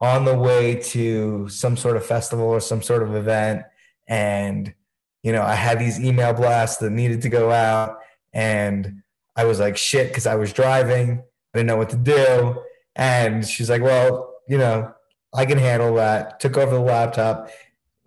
on 0.00 0.24
the 0.24 0.36
way 0.36 0.74
to 0.74 1.48
some 1.48 1.76
sort 1.76 1.96
of 1.96 2.04
festival 2.04 2.46
or 2.46 2.60
some 2.60 2.82
sort 2.82 3.02
of 3.02 3.14
event. 3.14 3.62
And 4.08 4.74
you 5.22 5.32
know 5.32 5.42
i 5.42 5.54
had 5.54 5.80
these 5.80 5.98
email 5.98 6.32
blasts 6.32 6.76
that 6.78 6.90
needed 6.90 7.22
to 7.22 7.28
go 7.28 7.50
out. 7.50 7.98
And 8.32 9.02
i 9.34 9.44
was 9.44 9.58
like 9.60 9.76
shit 9.76 10.08
because 10.08 10.26
i 10.26 10.34
was 10.34 10.52
driving. 10.52 11.22
I 11.54 11.58
didn't 11.58 11.68
know 11.68 11.76
what 11.76 11.90
to 11.90 11.96
do. 11.96 12.62
And 12.94 13.46
she's 13.46 13.70
like 13.70 13.82
well 13.82 14.34
you 14.48 14.58
know 14.58 14.92
i 15.34 15.46
can 15.46 15.58
handle 15.58 15.94
that. 15.96 16.40
Took 16.40 16.56
over 16.56 16.74
the 16.74 16.80
laptop 16.80 17.50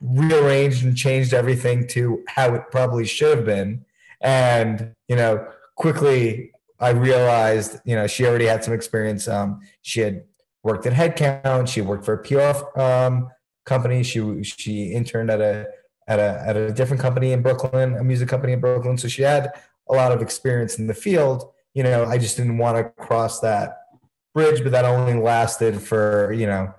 rearranged 0.01 0.85
and 0.85 0.95
changed 0.95 1.33
everything 1.33 1.85
to 1.85 2.23
how 2.27 2.53
it 2.55 2.63
probably 2.71 3.05
should 3.05 3.37
have 3.37 3.45
been. 3.45 3.85
And 4.21 4.95
you 5.07 5.15
know 5.15 5.47
quickly 5.75 6.51
i 6.81 6.89
realized 6.89 7.79
you 7.85 7.95
know 7.95 8.05
she 8.07 8.25
already 8.25 8.45
had 8.45 8.63
some 8.63 8.73
experience. 8.73 9.27
Um, 9.27 9.61
she 9.81 10.01
had 10.01 10.23
worked 10.69 10.85
at 10.85 10.93
Headcount. 10.93 11.67
She 11.67 11.81
worked 11.81 12.05
for 12.05 12.13
a 12.13 12.23
PR 12.23 12.79
um, 12.79 13.29
company. 13.65 14.03
She 14.03 14.43
she 14.43 14.91
interned 14.91 15.31
at 15.31 15.41
a 15.41 15.67
at 16.07 16.19
a 16.19 16.43
at 16.45 16.55
a 16.55 16.71
different 16.71 17.01
company 17.01 17.31
in 17.31 17.41
Brooklyn, 17.41 17.95
a 17.95 18.03
music 18.03 18.29
company 18.29 18.53
in 18.53 18.59
Brooklyn. 18.59 18.97
So 18.97 19.07
she 19.07 19.23
had 19.23 19.51
a 19.89 19.93
lot 19.93 20.11
of 20.11 20.21
experience 20.21 20.77
in 20.77 20.85
the 20.87 20.93
field. 20.93 21.51
You 21.73 21.83
know, 21.83 22.05
I 22.05 22.17
just 22.17 22.37
didn't 22.37 22.59
want 22.59 22.77
to 22.77 22.83
cross 23.03 23.39
that 23.39 23.77
bridge, 24.33 24.61
but 24.63 24.71
that 24.71 24.85
only 24.85 25.15
lasted 25.15 25.81
for 25.81 26.31
you 26.33 26.45
know 26.45 26.73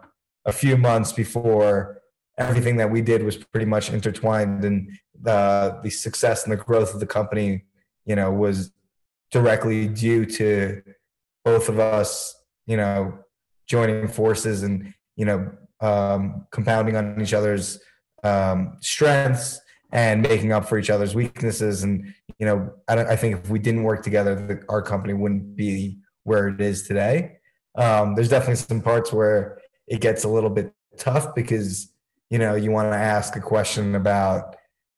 a 0.45 0.53
few 0.53 0.77
months 0.77 1.13
before 1.13 2.01
everything 2.39 2.77
that 2.77 2.91
we 2.91 3.03
did 3.03 3.23
was 3.23 3.37
pretty 3.37 3.67
much 3.67 3.91
intertwined, 3.91 4.65
and 4.65 4.89
the 5.21 5.81
the 5.83 5.91
success 5.91 6.45
and 6.45 6.53
the 6.53 6.57
growth 6.57 6.95
of 6.95 7.01
the 7.01 7.07
company, 7.07 7.65
you 8.05 8.15
know, 8.15 8.31
was 8.31 8.71
directly 9.33 9.89
due 9.89 10.27
to 10.27 10.83
both 11.45 11.69
of 11.69 11.79
us, 11.79 12.35
you 12.67 12.77
know, 12.77 13.19
joining 13.71 14.09
forces 14.09 14.65
and 14.65 14.93
you 15.17 15.25
know 15.25 15.51
um, 15.81 16.45
compounding 16.51 16.97
on 16.97 17.21
each 17.23 17.33
other's 17.33 17.79
um, 18.25 18.77
strengths 18.81 19.61
and 19.93 20.23
making 20.23 20.53
up 20.53 20.69
for 20.69 20.79
each 20.79 20.91
other's 20.91 21.15
weaknesses. 21.15 21.85
And 21.85 22.13
you 22.39 22.47
know, 22.47 22.73
I, 22.89 23.13
I 23.13 23.17
think 23.17 23.37
if 23.37 23.49
we 23.49 23.61
didn't 23.61 23.85
work 23.85 24.03
together, 24.03 24.35
the, 24.35 24.63
our 24.69 24.83
company 24.83 25.15
wouldn't 25.15 25.57
be 25.57 25.99
where 26.25 26.49
it 26.49 26.61
is 26.61 26.87
today. 26.87 27.37
Um, 27.77 28.15
there's 28.15 28.29
definitely 28.29 28.57
some 28.57 28.83
parts 28.83 29.13
where 29.13 29.61
it 29.87 30.01
gets 30.01 30.25
a 30.25 30.29
little 30.29 30.51
bit 30.51 30.73
tough 30.99 31.35
because 31.35 31.93
you 32.29 32.39
know 32.39 32.57
you 32.57 32.73
want 32.73 32.91
to 32.93 32.97
ask 32.97 33.37
a 33.37 33.41
question 33.41 33.95
about 33.95 34.57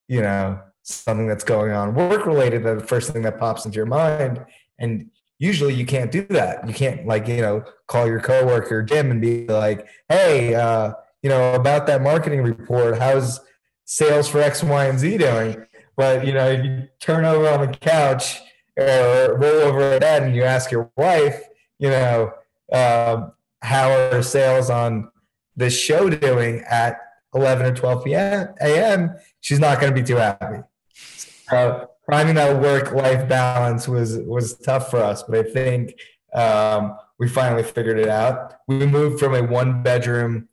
you 0.08 0.22
know 0.22 0.58
something 0.82 1.28
that's 1.28 1.44
going 1.44 1.70
on 1.70 1.94
work 1.94 2.26
related 2.26 2.64
the 2.64 2.80
first 2.80 3.12
thing 3.12 3.22
that 3.22 3.38
pops 3.38 3.64
into 3.64 3.76
your 3.76 3.86
mind 3.86 4.44
and 4.80 5.08
usually 5.42 5.74
you 5.74 5.84
can't 5.84 6.12
do 6.12 6.22
that 6.28 6.66
you 6.68 6.72
can't 6.72 7.04
like 7.04 7.26
you 7.26 7.40
know 7.40 7.64
call 7.88 8.06
your 8.06 8.20
coworker 8.20 8.80
jim 8.80 9.10
and 9.10 9.20
be 9.20 9.44
like 9.48 9.88
hey 10.08 10.54
uh, 10.54 10.92
you 11.20 11.28
know 11.28 11.54
about 11.54 11.84
that 11.86 12.00
marketing 12.00 12.42
report 12.42 12.96
how's 12.96 13.40
sales 13.84 14.28
for 14.28 14.40
x 14.40 14.62
y 14.62 14.84
and 14.86 15.00
z 15.00 15.18
doing 15.18 15.66
but 15.96 16.24
you 16.24 16.32
know 16.32 16.48
if 16.48 16.64
you 16.64 16.88
turn 17.00 17.24
over 17.24 17.48
on 17.48 17.66
the 17.66 17.76
couch 17.78 18.40
or 18.76 19.36
roll 19.36 19.62
over 19.62 19.96
a 19.96 20.00
bed 20.00 20.22
and 20.22 20.36
you 20.36 20.44
ask 20.44 20.70
your 20.70 20.88
wife 20.96 21.42
you 21.80 21.90
know 21.90 22.32
um, 22.72 23.32
how 23.62 23.90
are 23.90 24.22
sales 24.22 24.70
on 24.70 25.10
this 25.56 25.78
show 25.78 26.08
doing 26.08 26.62
at 26.70 26.98
11 27.34 27.66
or 27.66 27.74
12 27.74 28.04
p.m. 28.04 28.54
a.m., 28.60 29.14
she's 29.40 29.58
not 29.58 29.80
going 29.80 29.94
to 29.94 30.00
be 30.00 30.06
too 30.06 30.16
happy. 30.16 30.62
So 30.94 31.91
finding 32.12 32.34
that 32.34 32.60
work-life 32.60 33.26
balance 33.26 33.88
was 33.88 34.18
was 34.18 34.58
tough 34.58 34.90
for 34.90 34.98
us, 34.98 35.22
but 35.22 35.38
I 35.38 35.42
think 35.50 35.94
um, 36.34 36.98
we 37.18 37.26
finally 37.26 37.62
figured 37.62 37.98
it 37.98 38.10
out. 38.10 38.56
We 38.68 38.84
moved 38.84 39.18
from 39.18 39.34
a 39.34 39.42
one-bedroom 39.42 40.46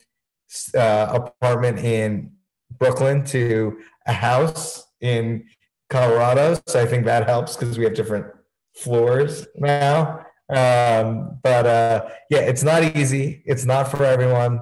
uh, 0.74 1.08
apartment 1.20 1.80
in 1.80 2.32
Brooklyn 2.78 3.26
to 3.26 3.78
a 4.08 4.14
house 4.14 4.88
in 5.02 5.50
Colorado, 5.90 6.58
so 6.66 6.80
I 6.80 6.86
think 6.86 7.04
that 7.06 7.28
helps 7.28 7.58
because 7.58 7.78
we 7.78 7.84
have 7.84 7.94
different 7.94 8.28
floors 8.74 9.46
now. 9.58 10.26
Um, 10.50 11.40
but 11.44 11.66
uh, 11.66 12.10
yeah, 12.30 12.40
it's 12.40 12.64
not 12.64 12.96
easy. 12.96 13.44
It's 13.46 13.66
not 13.66 13.92
for 13.92 14.06
everyone. 14.06 14.62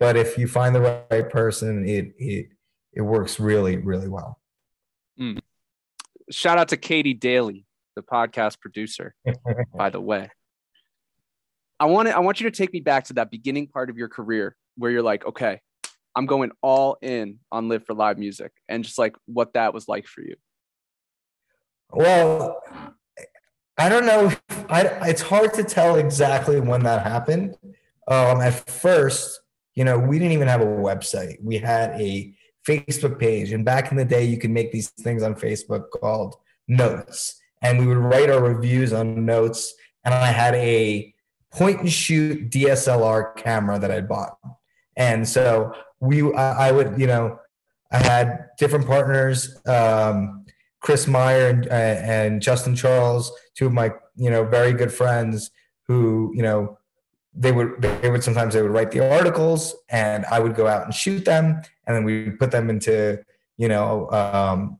But 0.00 0.16
if 0.16 0.38
you 0.38 0.48
find 0.48 0.74
the 0.74 1.04
right 1.10 1.28
person, 1.28 1.86
it 1.86 2.14
it 2.18 2.46
it 2.94 3.02
works 3.02 3.38
really 3.38 3.76
really 3.76 4.08
well. 4.08 4.40
Mm. 5.20 5.40
Shout 6.30 6.58
out 6.58 6.68
to 6.68 6.76
Katie 6.76 7.14
Daly, 7.14 7.64
the 7.96 8.02
podcast 8.02 8.60
producer. 8.60 9.14
by 9.74 9.90
the 9.90 10.00
way, 10.00 10.30
I 11.80 11.86
want 11.86 12.08
to, 12.08 12.16
I 12.16 12.20
want 12.20 12.40
you 12.40 12.50
to 12.50 12.56
take 12.56 12.72
me 12.72 12.80
back 12.80 13.04
to 13.04 13.14
that 13.14 13.30
beginning 13.30 13.68
part 13.68 13.90
of 13.90 13.96
your 13.96 14.08
career 14.08 14.56
where 14.76 14.90
you're 14.90 15.02
like, 15.02 15.24
okay, 15.26 15.60
I'm 16.14 16.26
going 16.26 16.50
all 16.62 16.98
in 17.00 17.38
on 17.52 17.68
Live 17.68 17.84
for 17.86 17.94
Live 17.94 18.18
Music, 18.18 18.52
and 18.68 18.82
just 18.84 18.98
like 18.98 19.16
what 19.26 19.54
that 19.54 19.72
was 19.72 19.88
like 19.88 20.06
for 20.06 20.20
you. 20.20 20.34
Well, 21.90 22.60
I 23.78 23.88
don't 23.88 24.04
know. 24.04 24.32
I, 24.68 25.08
it's 25.08 25.22
hard 25.22 25.54
to 25.54 25.64
tell 25.64 25.96
exactly 25.96 26.60
when 26.60 26.82
that 26.82 27.06
happened. 27.06 27.56
Um, 28.08 28.40
at 28.40 28.68
first, 28.68 29.40
you 29.74 29.84
know, 29.84 29.98
we 29.98 30.18
didn't 30.18 30.32
even 30.32 30.48
have 30.48 30.60
a 30.60 30.66
website. 30.66 31.36
We 31.40 31.58
had 31.58 31.90
a 32.00 32.34
Facebook 32.68 33.18
page, 33.18 33.52
and 33.52 33.64
back 33.64 33.90
in 33.90 33.96
the 33.96 34.04
day, 34.04 34.24
you 34.24 34.38
could 34.38 34.50
make 34.50 34.72
these 34.72 34.90
things 34.90 35.22
on 35.22 35.34
Facebook 35.34 35.90
called 35.90 36.36
notes, 36.66 37.40
and 37.62 37.78
we 37.78 37.86
would 37.86 37.96
write 37.96 38.30
our 38.30 38.42
reviews 38.42 38.92
on 38.92 39.24
notes. 39.24 39.74
And 40.04 40.14
I 40.14 40.26
had 40.26 40.54
a 40.54 41.14
point 41.52 41.80
and 41.80 41.90
shoot 41.90 42.50
DSLR 42.50 43.36
camera 43.36 43.78
that 43.78 43.90
I 43.90 44.00
bought, 44.00 44.38
and 44.96 45.26
so 45.26 45.72
we, 46.00 46.32
I, 46.34 46.70
would, 46.70 47.00
you 47.00 47.06
know, 47.06 47.38
I 47.90 47.98
had 47.98 48.46
different 48.58 48.86
partners. 48.86 49.56
Um, 49.66 50.44
Chris 50.80 51.06
Meyer 51.06 51.48
and, 51.48 51.66
uh, 51.66 51.70
and 51.72 52.40
Justin 52.40 52.76
Charles, 52.76 53.32
two 53.56 53.66
of 53.66 53.72
my 53.72 53.92
you 54.16 54.30
know 54.30 54.44
very 54.44 54.72
good 54.72 54.92
friends 54.92 55.50
who 55.86 56.32
you 56.34 56.42
know 56.42 56.78
they 57.34 57.52
would 57.52 57.80
they 57.80 58.10
would 58.10 58.24
sometimes 58.24 58.54
they 58.54 58.62
would 58.62 58.70
write 58.70 58.90
the 58.90 59.16
articles 59.16 59.76
and 59.90 60.24
I 60.26 60.40
would 60.40 60.54
go 60.54 60.66
out 60.66 60.84
and 60.84 60.94
shoot 60.94 61.24
them 61.24 61.60
and 61.86 61.96
then 61.96 62.04
we 62.04 62.30
put 62.30 62.50
them 62.50 62.70
into 62.70 63.22
you 63.56 63.68
know 63.68 64.10
um, 64.10 64.78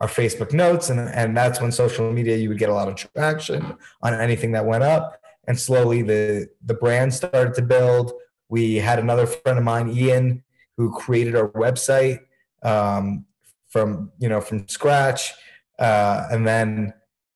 our 0.00 0.08
Facebook 0.08 0.52
notes 0.52 0.90
and 0.90 1.00
and 1.00 1.36
that's 1.36 1.60
when 1.60 1.72
social 1.72 2.12
media 2.12 2.36
you 2.36 2.48
would 2.48 2.58
get 2.58 2.68
a 2.68 2.74
lot 2.74 2.88
of 2.88 2.94
traction 2.94 3.76
on 4.02 4.14
anything 4.14 4.52
that 4.52 4.64
went 4.64 4.84
up 4.84 5.20
and 5.46 5.58
slowly 5.58 6.02
the 6.02 6.48
the 6.64 6.74
brand 6.74 7.12
started 7.12 7.54
to 7.54 7.62
build. 7.62 8.12
We 8.48 8.76
had 8.76 8.98
another 8.98 9.26
friend 9.26 9.58
of 9.58 9.64
mine, 9.64 9.90
Ian, 9.90 10.42
who 10.76 10.90
created 10.90 11.36
our 11.36 11.48
website. 11.50 12.20
Um, 12.62 13.26
from 13.70 14.10
you 14.18 14.28
know 14.28 14.40
from 14.40 14.68
scratch 14.68 15.32
uh, 15.78 16.26
and 16.30 16.46
then 16.46 16.92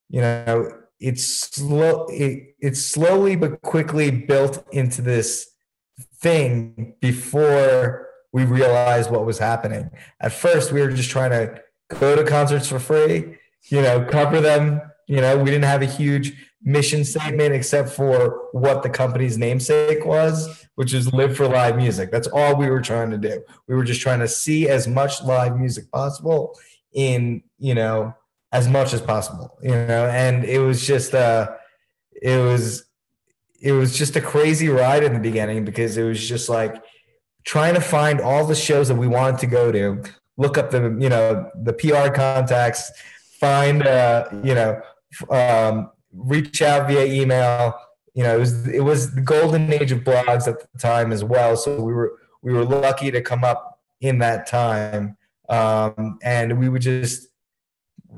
you 0.09 0.21
know 0.21 0.71
it's 0.99 1.25
slow 1.25 2.05
it, 2.09 2.55
it's 2.59 2.83
slowly 2.83 3.35
but 3.35 3.61
quickly 3.61 4.11
built 4.11 4.65
into 4.71 5.01
this 5.01 5.47
thing 6.15 6.95
before 7.01 8.07
we 8.33 8.43
realized 8.45 9.11
what 9.11 9.25
was 9.25 9.37
happening 9.37 9.89
at 10.19 10.31
first 10.31 10.71
we 10.71 10.81
were 10.81 10.91
just 10.91 11.09
trying 11.09 11.31
to 11.31 11.61
go 11.99 12.15
to 12.15 12.23
concerts 12.23 12.67
for 12.67 12.79
free 12.79 13.37
you 13.65 13.81
know 13.81 14.05
cover 14.05 14.41
them 14.41 14.81
you 15.07 15.21
know 15.21 15.37
we 15.37 15.45
didn't 15.45 15.65
have 15.65 15.81
a 15.81 15.85
huge 15.85 16.33
mission 16.65 17.05
statement 17.05 17.53
except 17.53 17.89
for 17.89 18.49
what 18.51 18.81
the 18.81 18.89
company's 18.89 19.37
namesake 19.37 20.03
was, 20.03 20.65
which 20.73 20.93
is 20.93 21.13
live 21.13 21.37
for 21.37 21.47
live 21.47 21.77
music. 21.77 22.11
That's 22.11 22.27
all 22.27 22.55
we 22.55 22.69
were 22.69 22.81
trying 22.81 23.11
to 23.11 23.17
do. 23.17 23.43
We 23.67 23.75
were 23.75 23.83
just 23.83 24.01
trying 24.01 24.19
to 24.19 24.27
see 24.27 24.67
as 24.67 24.87
much 24.87 25.23
live 25.23 25.57
music 25.57 25.91
possible 25.91 26.57
in, 26.91 27.43
you 27.59 27.75
know, 27.75 28.15
as 28.55 28.69
much 28.69 28.93
as 28.93 29.01
possible, 29.01 29.57
you 29.61 29.71
know, 29.71 30.05
and 30.23 30.45
it 30.45 30.59
was 30.59 30.87
just 30.87 31.13
uh 31.13 31.51
it 32.21 32.39
was 32.41 32.85
it 33.61 33.73
was 33.73 33.97
just 33.97 34.15
a 34.15 34.21
crazy 34.21 34.69
ride 34.69 35.03
in 35.03 35.13
the 35.13 35.19
beginning 35.19 35.65
because 35.65 35.97
it 35.97 36.03
was 36.03 36.25
just 36.25 36.47
like 36.47 36.73
trying 37.43 37.73
to 37.73 37.81
find 37.81 38.21
all 38.21 38.45
the 38.45 38.55
shows 38.55 38.87
that 38.87 38.95
we 38.95 39.07
wanted 39.07 39.39
to 39.39 39.47
go 39.47 39.71
to, 39.71 40.01
look 40.37 40.57
up 40.57 40.71
the, 40.71 40.81
you 40.99 41.09
know, 41.09 41.49
the 41.63 41.73
PR 41.73 42.09
contacts, 42.13 42.91
find 43.39 43.85
uh, 43.85 44.25
you 44.41 44.55
know, 44.55 44.81
um, 45.29 45.91
reach 46.13 46.61
out 46.61 46.87
via 46.87 47.05
email. 47.05 47.77
You 48.13 48.23
know, 48.23 48.37
it 48.37 48.39
was 48.39 48.67
it 48.67 48.83
was 48.91 49.13
the 49.13 49.21
golden 49.21 49.73
age 49.73 49.91
of 49.91 49.99
blogs 49.99 50.47
at 50.47 50.59
the 50.61 50.79
time 50.79 51.11
as 51.11 51.25
well. 51.25 51.57
So 51.57 51.81
we 51.81 51.93
were 51.93 52.13
we 52.41 52.53
were 52.53 52.63
lucky 52.63 53.11
to 53.11 53.21
come 53.21 53.43
up 53.43 53.81
in 53.99 54.19
that 54.19 54.47
time, 54.47 55.17
um, 55.49 56.19
and 56.23 56.57
we 56.57 56.69
would 56.69 56.81
just 56.81 57.27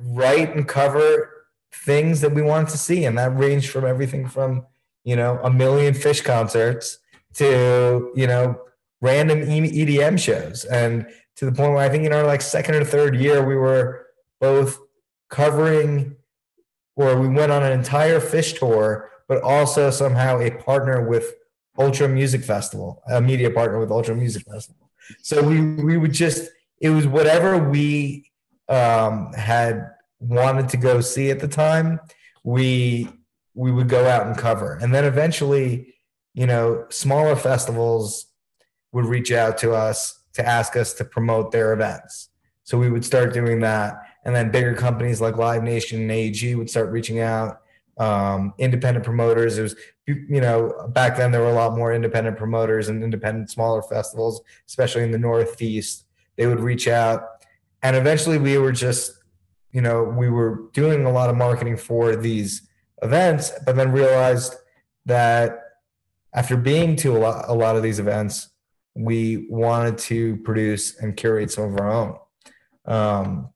write 0.04 0.56
and 0.56 0.68
cover 0.68 1.48
things 1.74 2.22
that 2.22 2.34
we 2.34 2.42
wanted 2.42 2.70
to 2.70 2.78
see, 2.78 3.06
and 3.06 3.18
that 3.18 3.36
ranged 3.38 3.70
from 3.70 3.86
everything 3.86 4.28
from 4.28 4.66
you 5.04 5.16
know 5.16 5.40
a 5.44 5.52
million 5.52 5.94
Phish 5.94 6.24
concerts 6.24 7.00
to 7.36 8.12
you 8.16 8.28
know 8.28 8.60
random 9.02 9.42
EDM 9.42 10.20
shows, 10.20 10.66
and 10.66 11.08
to 11.36 11.46
the 11.46 11.52
point 11.52 11.74
where 11.74 11.84
I 11.84 11.90
think 11.90 12.06
in 12.06 12.14
our 12.14 12.26
like 12.26 12.42
second 12.42 12.76
or 12.76 12.84
third 12.84 13.16
year 13.16 13.46
we 13.46 13.56
were 13.56 14.08
both 14.40 14.80
covering 15.30 16.16
or 16.96 17.20
we 17.20 17.28
went 17.28 17.52
on 17.52 17.64
an 17.64 17.72
entire 17.72 18.20
Phish 18.20 18.58
tour, 18.58 19.12
but 19.28 19.42
also 19.44 19.92
somehow 19.92 20.40
a 20.40 20.52
partner 20.52 21.08
with 21.08 21.36
Ultra 21.78 22.10
Music 22.10 22.44
Festival, 22.44 23.04
a 23.08 23.22
media 23.22 23.52
partner 23.52 23.80
with 23.80 23.92
Ultra 23.92 24.16
Music 24.16 24.44
Festival. 24.44 24.90
So 25.22 25.42
we 25.44 25.62
we 25.62 25.98
would 25.98 26.14
just 26.14 26.50
it 26.80 26.90
was 26.90 27.08
whatever 27.08 27.58
we 27.58 28.27
um, 28.70 29.32
had 29.34 29.92
wanted 30.20 30.70
to 30.70 30.78
go 30.78 31.02
see 31.02 31.30
at 31.30 31.40
the 31.40 31.48
time. 31.48 32.00
We 32.44 33.10
we 33.54 33.72
would 33.72 33.90
go 33.90 34.08
out 34.08 34.28
and 34.28 34.38
cover, 34.38 34.78
and 34.82 34.94
then 34.94 35.06
eventually, 35.06 35.96
you 36.34 36.46
know, 36.46 36.86
smaller 36.90 37.36
festivals 37.36 38.28
would 38.92 39.06
reach 39.06 39.32
out 39.32 39.58
to 39.60 39.74
us 39.74 40.20
to 40.34 40.48
ask 40.48 40.76
us 40.76 40.94
to 40.94 41.06
promote 41.06 41.52
their 41.52 41.74
events. 41.74 42.30
So 42.64 42.78
we 42.78 42.90
would 42.90 43.04
start 43.06 43.34
doing 43.34 43.62
that 43.62 44.02
and 44.28 44.36
then 44.36 44.52
bigger 44.52 44.74
companies 44.74 45.22
like 45.22 45.38
Live 45.38 45.64
Nation 45.64 46.02
and 46.02 46.12
AEG 46.12 46.58
would 46.58 46.70
start 46.70 46.92
reaching 46.92 47.22
out. 47.22 47.62
Um, 47.98 48.54
independent 48.60 49.06
promoters. 49.06 49.58
It 49.58 49.64
was, 49.64 49.76
you 50.06 50.42
know, 50.42 50.88
back 50.90 51.16
then 51.16 51.32
there 51.32 51.42
were 51.42 51.50
a 51.50 51.54
lot 51.54 51.76
more 51.76 51.94
independent 51.94 52.38
promoters 52.38 52.90
and 52.90 53.04
independent 53.04 53.50
smaller 53.50 53.82
festivals, 53.82 54.42
especially 54.68 55.04
in 55.04 55.12
the 55.12 55.18
Northeast. 55.18 56.06
They 56.36 56.46
would 56.46 56.60
reach 56.60 56.90
out, 56.90 57.37
and 57.88 57.96
eventually 57.96 58.38
we 58.38 58.58
were 58.58 58.74
just, 58.74 59.14
you 59.72 59.80
know, 59.80 60.04
we 60.04 60.30
were 60.30 60.64
doing 60.74 61.06
a 61.06 61.10
lot 61.10 61.30
of 61.30 61.38
marketing 61.38 61.78
for 61.78 62.18
these 62.18 62.68
events, 63.02 63.54
but 63.66 63.78
then 63.78 63.94
realized 63.94 64.56
that 65.06 65.62
after 66.34 66.58
being 66.58 66.98
to 66.98 67.16
a 67.16 67.20
lot, 67.20 67.46
a 67.48 67.54
lot 67.54 67.78
of 67.78 67.84
these 67.84 68.00
events, 68.00 68.50
we 68.94 69.48
wanted 69.50 69.98
to 69.98 70.36
produce 70.38 70.98
and 71.00 71.16
curate 71.16 71.50
some 71.50 71.74
of 71.74 71.80
our 71.80 71.90
own. 71.90 72.18
Um, 72.84 73.50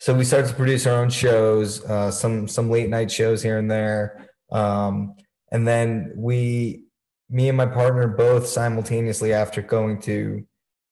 so 0.00 0.12
we 0.12 0.24
started 0.24 0.48
to 0.48 0.54
produce 0.54 0.84
our 0.88 1.00
own 1.00 1.10
shows, 1.10 1.84
uh, 1.84 2.10
some 2.10 2.48
some 2.48 2.68
late 2.68 2.90
night 2.90 3.12
shows 3.12 3.44
here 3.44 3.58
and 3.58 3.70
there, 3.70 4.28
um, 4.50 5.14
and 5.52 5.68
then 5.68 6.12
we, 6.16 6.82
me 7.30 7.48
and 7.48 7.56
my 7.56 7.66
partner, 7.66 8.08
both 8.08 8.48
simultaneously 8.48 9.32
after 9.32 9.62
going 9.62 10.00
to 10.00 10.44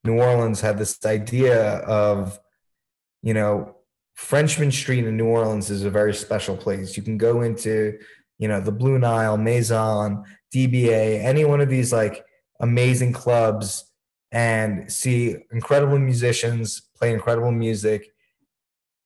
New 0.04 0.18
Orleans, 0.18 0.60
had 0.60 0.78
this 0.78 0.98
idea 1.04 1.78
of 1.78 2.38
you 3.22 3.34
know, 3.34 3.76
Frenchmen 4.14 4.70
Street 4.70 5.06
in 5.06 5.16
New 5.16 5.26
Orleans 5.26 5.70
is 5.70 5.84
a 5.84 5.90
very 5.90 6.12
special 6.12 6.56
place. 6.56 6.96
You 6.96 7.02
can 7.02 7.16
go 7.16 7.40
into, 7.42 7.98
you 8.38 8.48
know, 8.48 8.60
the 8.60 8.72
Blue 8.72 8.98
Nile, 8.98 9.38
Maison, 9.38 10.24
DBA, 10.54 11.22
any 11.22 11.44
one 11.44 11.60
of 11.60 11.70
these 11.70 11.92
like 11.92 12.24
amazing 12.60 13.12
clubs 13.12 13.84
and 14.32 14.90
see 14.90 15.36
incredible 15.52 15.98
musicians 15.98 16.82
play 16.96 17.12
incredible 17.12 17.52
music. 17.52 18.12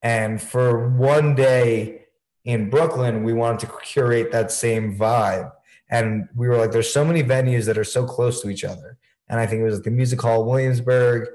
And 0.02 0.40
for 0.40 0.88
one 0.88 1.34
day 1.34 2.06
in 2.44 2.70
Brooklyn, 2.70 3.22
we 3.22 3.32
wanted 3.32 3.60
to 3.60 3.72
curate 3.82 4.32
that 4.32 4.50
same 4.50 4.96
vibe. 4.96 5.50
And 5.88 6.28
we 6.34 6.48
were 6.48 6.56
like, 6.56 6.72
there's 6.72 6.92
so 6.92 7.04
many 7.04 7.22
venues 7.22 7.66
that 7.66 7.78
are 7.78 7.84
so 7.84 8.04
close 8.04 8.40
to 8.42 8.50
each 8.50 8.64
other. 8.64 8.98
And 9.28 9.40
I 9.40 9.46
think 9.46 9.60
it 9.60 9.64
was 9.64 9.74
like 9.74 9.84
the 9.84 9.90
Music 9.90 10.20
Hall 10.20 10.44
Williamsburg, 10.44 11.28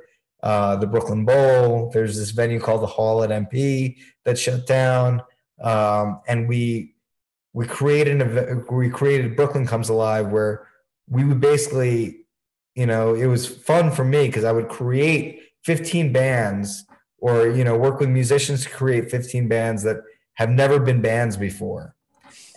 uh, 0.44 0.76
the 0.78 0.88
Brooklyn 0.88 1.26
Bowl. 1.26 1.92
There's 1.94 2.18
this 2.18 2.32
venue 2.32 2.60
called 2.60 2.82
the 2.82 2.88
Hall 2.88 3.24
at 3.24 3.30
MP 3.30 3.98
that 4.24 4.38
shut 4.40 4.66
down. 4.66 5.22
Um, 5.62 6.22
and 6.28 6.48
we 6.48 6.96
we 7.54 7.68
created 7.68 8.14
an 8.14 8.22
event. 8.22 8.72
we 8.72 8.90
created 8.90 9.36
Brooklyn 9.36 9.68
Comes 9.68 9.90
Alive 9.90 10.28
where 10.28 10.68
we 11.10 11.26
would 11.26 11.42
basically, 11.42 12.26
you 12.76 12.86
know, 12.86 13.14
it 13.14 13.26
was 13.26 13.46
fun 13.46 13.92
for 13.92 14.06
me 14.06 14.28
because 14.28 14.46
I 14.46 14.54
would 14.54 14.70
create 14.70 15.42
15 15.64 16.14
bands 16.14 16.86
or 17.22 17.48
you 17.48 17.64
know 17.64 17.78
work 17.78 18.00
with 18.00 18.10
musicians 18.10 18.64
to 18.64 18.70
create 18.70 19.10
15 19.10 19.48
bands 19.48 19.84
that 19.84 19.98
have 20.34 20.50
never 20.50 20.80
been 20.80 21.02
bands 21.02 21.38
before, 21.38 21.96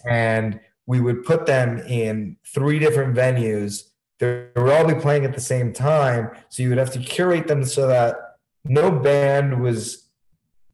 and 0.09 0.59
we 0.87 1.01
would 1.01 1.25
put 1.25 1.47
them 1.47 1.79
in 1.81 2.37
three 2.47 2.79
different 2.79 3.15
venues. 3.15 3.83
They 4.19 4.47
would 4.57 4.73
all 4.73 4.87
be 4.87 4.95
playing 4.95 5.25
at 5.25 5.35
the 5.35 5.41
same 5.41 5.73
time, 5.73 6.31
so 6.49 6.63
you 6.63 6.69
would 6.69 6.79
have 6.79 6.93
to 6.93 6.99
curate 6.99 7.49
them 7.49 7.65
so 7.65 7.87
that 7.89 8.17
no 8.65 8.91
band 8.91 9.61
was 9.61 10.09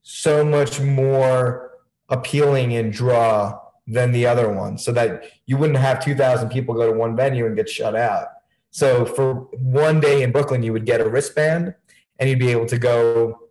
so 0.02 0.44
much 0.44 0.80
more 0.80 1.70
appealing 2.08 2.74
and 2.74 2.92
draw 2.92 3.58
than 3.86 4.12
the 4.12 4.26
other 4.26 4.52
one 4.52 4.78
so 4.78 4.92
that 4.92 5.24
you 5.46 5.56
wouldn't 5.56 5.78
have 5.78 6.04
2000 6.04 6.48
people 6.48 6.74
go 6.74 6.90
to 6.92 6.96
one 6.96 7.16
venue 7.16 7.46
and 7.46 7.56
get 7.56 7.68
shut 7.68 7.96
out. 7.96 8.28
So 8.70 9.04
for 9.04 9.34
one 9.52 9.98
day 10.00 10.22
in 10.22 10.30
brooklyn 10.30 10.62
you 10.62 10.72
would 10.72 10.86
get 10.86 11.00
a 11.00 11.08
wristband 11.08 11.74
and 12.18 12.28
you'd 12.28 12.38
be 12.38 12.50
able 12.50 12.66
to 12.66 12.78
go 12.78 13.48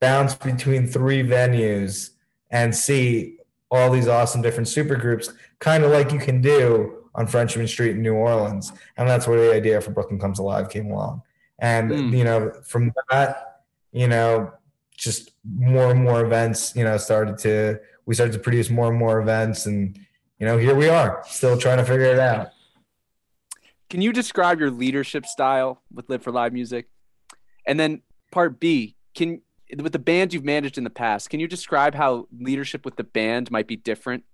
bounce 0.00 0.34
between 0.34 0.86
three 0.86 1.22
venues 1.22 2.10
and 2.50 2.74
see 2.74 3.38
all 3.70 3.90
these 3.90 4.08
awesome 4.08 4.42
different 4.42 4.68
super 4.68 4.96
groups 4.96 5.32
kind 5.58 5.84
of 5.84 5.90
like 5.90 6.12
you 6.12 6.18
can 6.18 6.40
do 6.40 6.99
on 7.14 7.26
Frenchmen 7.26 7.66
Street 7.66 7.92
in 7.92 8.02
New 8.02 8.14
Orleans. 8.14 8.72
And 8.96 9.08
that's 9.08 9.26
where 9.26 9.40
the 9.40 9.54
idea 9.54 9.80
for 9.80 9.90
Brooklyn 9.90 10.18
Comes 10.18 10.38
Alive 10.38 10.68
came 10.68 10.90
along. 10.90 11.22
And, 11.58 11.90
mm. 11.90 12.16
you 12.16 12.24
know, 12.24 12.52
from 12.64 12.92
that, 13.10 13.62
you 13.92 14.08
know, 14.08 14.52
just 14.96 15.32
more 15.44 15.90
and 15.90 16.02
more 16.02 16.24
events, 16.24 16.74
you 16.76 16.84
know, 16.84 16.96
started 16.96 17.38
to, 17.38 17.80
we 18.06 18.14
started 18.14 18.32
to 18.32 18.38
produce 18.38 18.70
more 18.70 18.88
and 18.88 18.98
more 18.98 19.20
events. 19.20 19.66
And, 19.66 19.98
you 20.38 20.46
know, 20.46 20.58
here 20.58 20.74
we 20.74 20.88
are 20.88 21.22
still 21.26 21.58
trying 21.58 21.78
to 21.78 21.84
figure 21.84 22.06
it 22.06 22.18
out. 22.18 22.50
Can 23.88 24.00
you 24.00 24.12
describe 24.12 24.60
your 24.60 24.70
leadership 24.70 25.26
style 25.26 25.82
with 25.92 26.08
Live 26.08 26.22
for 26.22 26.30
Live 26.30 26.52
Music? 26.52 26.88
And 27.66 27.78
then 27.78 28.02
part 28.30 28.60
B, 28.60 28.94
can 29.14 29.42
with 29.78 29.92
the 29.92 29.98
bands 29.98 30.34
you've 30.34 30.44
managed 30.44 30.78
in 30.78 30.84
the 30.84 30.90
past, 30.90 31.30
can 31.30 31.40
you 31.40 31.46
describe 31.46 31.94
how 31.94 32.26
leadership 32.36 32.84
with 32.84 32.96
the 32.96 33.04
band 33.04 33.50
might 33.50 33.66
be 33.66 33.76
different? 33.76 34.24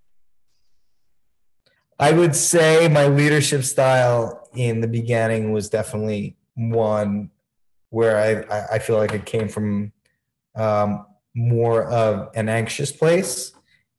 I 1.99 2.11
would 2.11 2.35
say 2.35 2.87
my 2.87 3.07
leadership 3.07 3.63
style 3.63 4.49
in 4.53 4.81
the 4.81 4.87
beginning 4.87 5.51
was 5.51 5.69
definitely 5.69 6.37
one 6.55 7.31
where 7.89 8.45
I, 8.49 8.75
I 8.75 8.79
feel 8.79 8.97
like 8.97 9.13
it 9.13 9.25
came 9.25 9.47
from 9.47 9.91
um, 10.55 11.07
more 11.35 11.85
of 11.85 12.29
an 12.35 12.49
anxious 12.49 12.91
place 12.91 13.53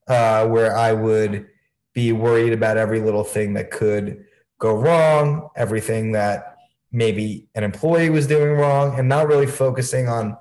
uh, 0.07 0.47
where 0.47 0.77
I 0.77 0.93
would 0.93 1.49
be 1.93 2.13
worried 2.13 2.53
about 2.53 2.77
every 2.77 3.01
little 3.01 3.25
thing 3.25 3.55
that 3.55 3.71
could 3.71 4.25
go 4.59 4.75
wrong, 4.75 5.49
everything 5.57 6.13
that 6.13 6.57
maybe 6.93 7.49
an 7.55 7.65
employee 7.65 8.11
was 8.11 8.27
doing 8.27 8.53
wrong, 8.53 8.99
and 8.99 9.09
not 9.09 9.27
really 9.27 9.47
focusing 9.47 10.09
on 10.09 10.37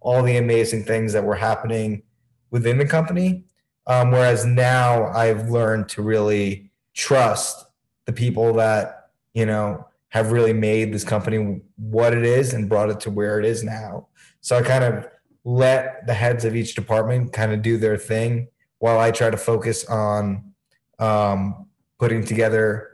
all 0.00 0.22
the 0.22 0.36
amazing 0.36 0.84
things 0.84 1.12
that 1.12 1.24
were 1.24 1.36
happening 1.36 2.02
within 2.50 2.76
the 2.76 2.86
company. 2.86 3.44
Um, 3.86 4.10
whereas 4.10 4.44
now 4.44 5.06
I've 5.06 5.48
learned 5.48 5.88
to 5.90 6.02
really 6.02 6.71
trust 6.94 7.64
the 8.06 8.12
people 8.12 8.54
that, 8.54 9.10
you 9.34 9.46
know, 9.46 9.86
have 10.08 10.32
really 10.32 10.52
made 10.52 10.92
this 10.92 11.04
company 11.04 11.62
what 11.76 12.12
it 12.12 12.24
is 12.24 12.52
and 12.52 12.68
brought 12.68 12.90
it 12.90 13.00
to 13.00 13.10
where 13.10 13.38
it 13.38 13.46
is 13.46 13.64
now. 13.64 14.08
So 14.40 14.58
I 14.58 14.62
kind 14.62 14.84
of 14.84 15.08
let 15.44 16.06
the 16.06 16.14
heads 16.14 16.44
of 16.44 16.54
each 16.54 16.74
department 16.74 17.32
kind 17.32 17.52
of 17.52 17.62
do 17.62 17.78
their 17.78 17.96
thing 17.96 18.48
while 18.78 18.98
I 18.98 19.10
try 19.10 19.30
to 19.30 19.36
focus 19.36 19.84
on 19.86 20.52
um, 20.98 21.66
putting 21.98 22.24
together 22.24 22.90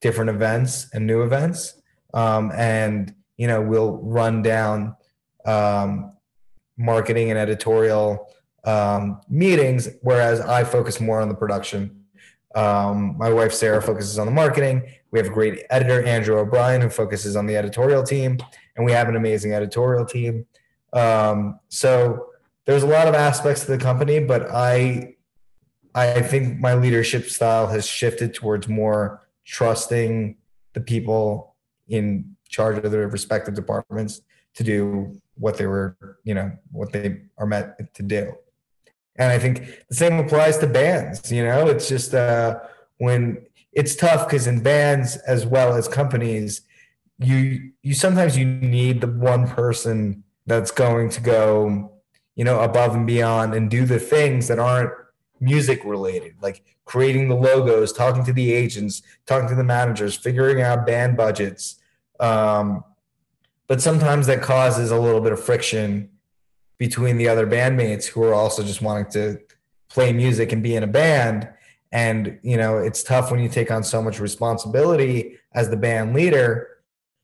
different 0.00 0.30
events 0.30 0.88
and 0.92 1.06
new 1.06 1.22
events. 1.22 1.80
Um, 2.12 2.52
and, 2.54 3.14
you 3.36 3.46
know, 3.46 3.62
we'll 3.62 3.96
run 3.96 4.42
down 4.42 4.96
um, 5.44 6.12
marketing 6.76 7.30
and 7.30 7.38
editorial 7.38 8.30
um, 8.64 9.20
meetings, 9.28 9.88
whereas 10.02 10.40
I 10.40 10.64
focus 10.64 11.00
more 11.00 11.20
on 11.20 11.28
the 11.28 11.34
production. 11.34 11.97
Um, 12.54 13.16
my 13.18 13.30
wife 13.30 13.52
Sarah 13.52 13.82
focuses 13.82 14.18
on 14.18 14.26
the 14.26 14.32
marketing. 14.32 14.82
We 15.10 15.18
have 15.18 15.28
a 15.28 15.32
great 15.32 15.64
editor, 15.70 16.02
Andrew 16.04 16.38
O'Brien, 16.38 16.80
who 16.80 16.88
focuses 16.88 17.36
on 17.36 17.46
the 17.46 17.56
editorial 17.56 18.02
team, 18.02 18.38
and 18.76 18.84
we 18.84 18.92
have 18.92 19.08
an 19.08 19.16
amazing 19.16 19.52
editorial 19.52 20.04
team. 20.04 20.46
Um, 20.92 21.60
so 21.68 22.26
there's 22.66 22.82
a 22.82 22.86
lot 22.86 23.08
of 23.08 23.14
aspects 23.14 23.64
to 23.64 23.70
the 23.70 23.78
company, 23.78 24.20
but 24.20 24.50
I 24.50 25.14
I 25.94 26.20
think 26.22 26.60
my 26.60 26.74
leadership 26.74 27.24
style 27.28 27.66
has 27.68 27.86
shifted 27.86 28.34
towards 28.34 28.68
more 28.68 29.26
trusting 29.44 30.36
the 30.74 30.80
people 30.80 31.56
in 31.88 32.36
charge 32.48 32.78
of 32.84 32.90
their 32.92 33.08
respective 33.08 33.54
departments 33.54 34.20
to 34.54 34.62
do 34.62 35.20
what 35.34 35.56
they 35.56 35.66
were, 35.66 35.96
you 36.24 36.34
know, 36.34 36.52
what 36.70 36.92
they 36.92 37.22
are 37.38 37.46
meant 37.46 37.72
to 37.94 38.02
do. 38.02 38.32
And 39.18 39.32
I 39.32 39.38
think 39.38 39.84
the 39.88 39.94
same 39.94 40.18
applies 40.18 40.58
to 40.58 40.66
bands, 40.66 41.30
you 41.32 41.44
know, 41.44 41.66
it's 41.66 41.88
just 41.88 42.14
uh, 42.14 42.60
when 42.98 43.44
it's 43.72 43.96
tough 43.96 44.26
because 44.26 44.46
in 44.46 44.62
bands 44.62 45.16
as 45.16 45.44
well 45.44 45.74
as 45.74 45.88
companies, 45.88 46.62
you 47.18 47.72
you 47.82 47.94
sometimes 47.94 48.38
you 48.38 48.44
need 48.44 49.00
the 49.00 49.08
one 49.08 49.48
person 49.48 50.22
that's 50.46 50.70
going 50.70 51.10
to 51.10 51.20
go, 51.20 51.92
you 52.36 52.44
know, 52.44 52.60
above 52.60 52.94
and 52.94 53.06
beyond 53.06 53.54
and 53.54 53.70
do 53.70 53.84
the 53.84 53.98
things 53.98 54.46
that 54.48 54.58
aren't 54.58 54.92
music 55.40 55.84
related, 55.84 56.34
like 56.40 56.64
creating 56.84 57.28
the 57.28 57.34
logos, 57.34 57.92
talking 57.92 58.24
to 58.24 58.32
the 58.32 58.52
agents, 58.52 59.02
talking 59.26 59.48
to 59.48 59.54
the 59.54 59.64
managers, 59.64 60.16
figuring 60.16 60.62
out 60.62 60.86
band 60.86 61.16
budgets, 61.16 61.76
um, 62.20 62.84
but 63.66 63.80
sometimes 63.80 64.26
that 64.26 64.42
causes 64.42 64.90
a 64.90 64.98
little 64.98 65.20
bit 65.20 65.32
of 65.32 65.42
friction 65.42 66.08
between 66.78 67.16
the 67.16 67.28
other 67.28 67.46
bandmates 67.46 68.06
who 68.06 68.22
are 68.22 68.34
also 68.34 68.62
just 68.62 68.80
wanting 68.80 69.10
to 69.12 69.38
play 69.88 70.12
music 70.12 70.52
and 70.52 70.62
be 70.62 70.76
in 70.76 70.82
a 70.82 70.88
band. 70.88 71.48
And 71.90 72.38
you 72.42 72.56
know 72.56 72.78
it's 72.78 73.02
tough 73.02 73.30
when 73.30 73.40
you 73.40 73.48
take 73.48 73.70
on 73.70 73.82
so 73.82 74.02
much 74.02 74.20
responsibility 74.20 75.38
as 75.54 75.70
the 75.70 75.76
band 75.76 76.14
leader. 76.14 76.68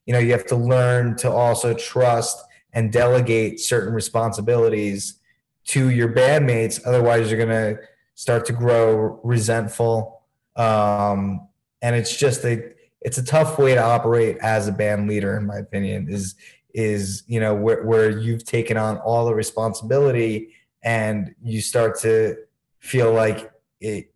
You 0.07 0.15
know 0.15 0.19
you 0.19 0.33
have 0.33 0.47
to 0.47 0.57
learn 0.57 1.17
to 1.19 1.31
also 1.31 1.75
trust 1.75 2.45
and 2.73 2.93
delegate 2.93 3.61
certain 3.61 3.95
responsibilities 3.95 5.21
to 5.67 5.91
your 5.91 6.09
bandmates. 6.13 6.81
Otherwise 6.85 7.31
you're 7.31 7.45
going 7.45 7.77
to 7.77 7.81
start 8.15 8.45
to 8.47 8.53
grow 8.53 9.21
resentful. 9.23 10.23
Um, 10.57 11.49
and 11.83 11.95
it's 11.95 12.17
just 12.17 12.45
a 12.45 12.73
it's 13.03 13.19
a 13.19 13.25
tough 13.25 13.59
way 13.59 13.75
to 13.75 13.83
operate 13.83 14.39
as 14.41 14.67
a 14.67 14.73
band 14.73 15.09
leader 15.09 15.37
in 15.37 15.47
my 15.47 15.57
opinion 15.57 16.09
is 16.09 16.35
is 16.75 17.23
you 17.27 17.41
know 17.41 17.55
where, 17.55 17.85
where 17.85 18.11
you've 18.11 18.45
taken 18.45 18.77
on 18.77 18.99
all 18.99 19.25
the 19.25 19.35
responsibility 19.35 20.53
and 20.83 21.35
you 21.43 21.61
start 21.61 21.99
to 22.01 22.37
feel 22.81 23.13
like 23.13 23.51
it 23.81 24.13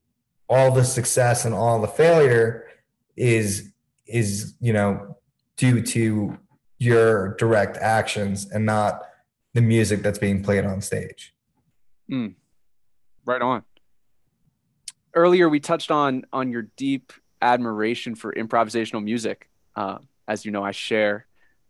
all 0.49 0.71
the 0.73 0.85
success 0.85 1.44
and 1.44 1.55
all 1.55 1.81
the 1.81 1.88
failure 1.88 2.66
is 3.16 3.73
is 4.07 4.55
you 4.61 4.73
know 4.73 5.16
due 5.57 5.81
to 5.81 6.37
your 6.79 7.35
direct 7.37 7.77
actions 7.79 8.51
and 8.51 8.66
not 8.66 9.03
the 9.55 9.61
music 9.61 10.03
that's 10.03 10.18
being 10.18 10.42
played 10.42 10.64
on 10.64 10.81
stage 10.81 11.35
mm. 12.11 12.35
right 13.25 13.42
on 13.42 13.62
earlier 15.14 15.49
we 15.49 15.61
touched 15.61 15.90
on 15.90 16.25
on 16.33 16.51
your 16.51 16.62
deep 16.77 17.12
admiration 17.40 18.14
for 18.14 18.33
improvisational 18.33 19.03
music. 19.03 19.49
Uh, 19.77 19.99
as 20.27 20.44
you 20.44 20.51
know, 20.51 20.62
I 20.62 20.73
share 20.73 21.27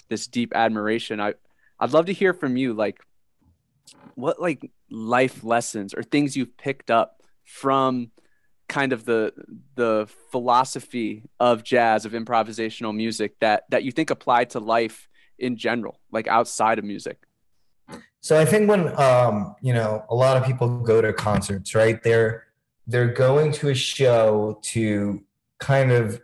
this 0.09 0.27
deep 0.27 0.55
admiration. 0.55 1.21
I 1.21 1.35
I'd 1.81 1.93
love 1.93 2.07
to 2.07 2.13
hear 2.13 2.33
from 2.33 2.57
you, 2.57 2.75
like 2.75 3.01
what 4.15 4.41
like 4.41 4.71
life 4.91 5.45
lessons 5.45 5.95
or 5.95 6.03
things 6.03 6.37
you've 6.37 6.57
picked 6.57 6.91
up 6.91 7.23
from 7.45 8.11
kind 8.69 8.93
of 8.93 9.05
the 9.05 9.33
the 9.75 10.09
philosophy 10.31 11.25
of 11.41 11.63
jazz 11.63 12.05
of 12.05 12.13
improvisational 12.13 12.95
music 12.95 13.39
that 13.41 13.65
that 13.71 13.85
you 13.85 13.93
think 13.93 14.11
apply 14.11 14.45
to 14.45 14.61
life 14.61 15.09
in 15.39 15.57
general 15.57 15.99
like 16.11 16.27
outside 16.27 16.79
of 16.79 16.85
music 16.85 17.19
So 18.21 18.39
I 18.39 18.45
think 18.45 18.69
when 18.69 18.99
um, 19.01 19.55
you 19.63 19.73
know 19.73 20.05
a 20.11 20.15
lot 20.15 20.37
of 20.37 20.45
people 20.45 20.81
go 20.81 21.01
to 21.01 21.13
concerts, 21.13 21.75
right? 21.75 22.03
They're 22.03 22.45
they're 22.87 23.13
going 23.13 23.53
to 23.53 23.69
a 23.69 23.75
show 23.75 24.59
to 24.63 25.23
kind 25.61 25.93
of 25.93 26.21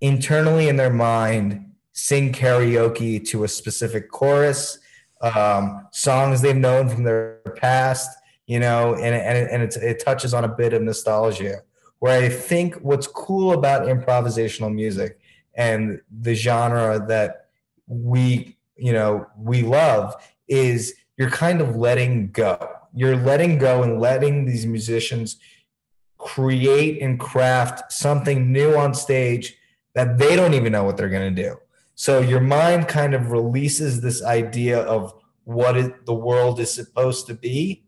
internally 0.00 0.68
in 0.68 0.76
their 0.76 0.92
mind 0.92 1.65
sing 1.96 2.30
karaoke 2.30 3.26
to 3.26 3.44
a 3.44 3.48
specific 3.48 4.10
chorus, 4.10 4.78
um, 5.22 5.88
songs 5.92 6.42
they've 6.42 6.54
known 6.54 6.90
from 6.90 7.04
their 7.04 7.40
past, 7.56 8.10
you 8.46 8.60
know, 8.60 8.94
and 8.94 9.14
and, 9.14 9.62
and 9.62 9.82
it 9.82 10.04
touches 10.04 10.34
on 10.34 10.44
a 10.44 10.48
bit 10.48 10.74
of 10.74 10.82
nostalgia. 10.82 11.62
Where 11.98 12.22
I 12.22 12.28
think 12.28 12.74
what's 12.76 13.06
cool 13.06 13.52
about 13.52 13.88
improvisational 13.88 14.72
music 14.72 15.18
and 15.54 16.02
the 16.20 16.34
genre 16.34 17.04
that 17.08 17.46
we 17.86 18.58
you 18.76 18.92
know 18.92 19.26
we 19.38 19.62
love 19.62 20.14
is 20.48 20.94
you're 21.16 21.30
kind 21.30 21.62
of 21.62 21.76
letting 21.76 22.30
go. 22.30 22.58
You're 22.92 23.16
letting 23.16 23.56
go 23.56 23.82
and 23.82 24.00
letting 24.00 24.44
these 24.44 24.66
musicians 24.66 25.38
create 26.18 27.00
and 27.00 27.18
craft 27.18 27.90
something 27.90 28.52
new 28.52 28.76
on 28.76 28.92
stage 28.92 29.56
that 29.94 30.18
they 30.18 30.36
don't 30.36 30.52
even 30.52 30.72
know 30.72 30.84
what 30.84 30.98
they're 30.98 31.08
going 31.08 31.34
to 31.34 31.42
do. 31.42 31.56
So 31.96 32.20
your 32.20 32.40
mind 32.40 32.88
kind 32.88 33.14
of 33.14 33.32
releases 33.32 34.02
this 34.02 34.22
idea 34.22 34.80
of 34.80 35.14
what 35.44 35.76
it, 35.76 36.04
the 36.04 36.14
world 36.14 36.60
is 36.60 36.72
supposed 36.72 37.26
to 37.26 37.34
be, 37.34 37.84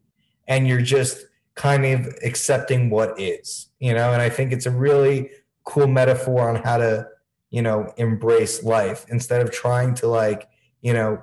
and 0.48 0.66
you're 0.66 0.80
just 0.80 1.26
kind 1.54 1.84
of 1.84 2.14
accepting 2.24 2.88
what 2.88 3.20
is, 3.20 3.68
you 3.78 3.92
know. 3.92 4.12
And 4.12 4.22
I 4.22 4.30
think 4.30 4.52
it's 4.52 4.64
a 4.64 4.70
really 4.70 5.30
cool 5.64 5.86
metaphor 5.86 6.48
on 6.48 6.56
how 6.56 6.78
to, 6.78 7.06
you 7.50 7.60
know, 7.60 7.92
embrace 7.98 8.64
life 8.64 9.04
instead 9.10 9.42
of 9.42 9.50
trying 9.50 9.94
to 9.96 10.08
like, 10.08 10.48
you 10.80 10.94
know, 10.94 11.22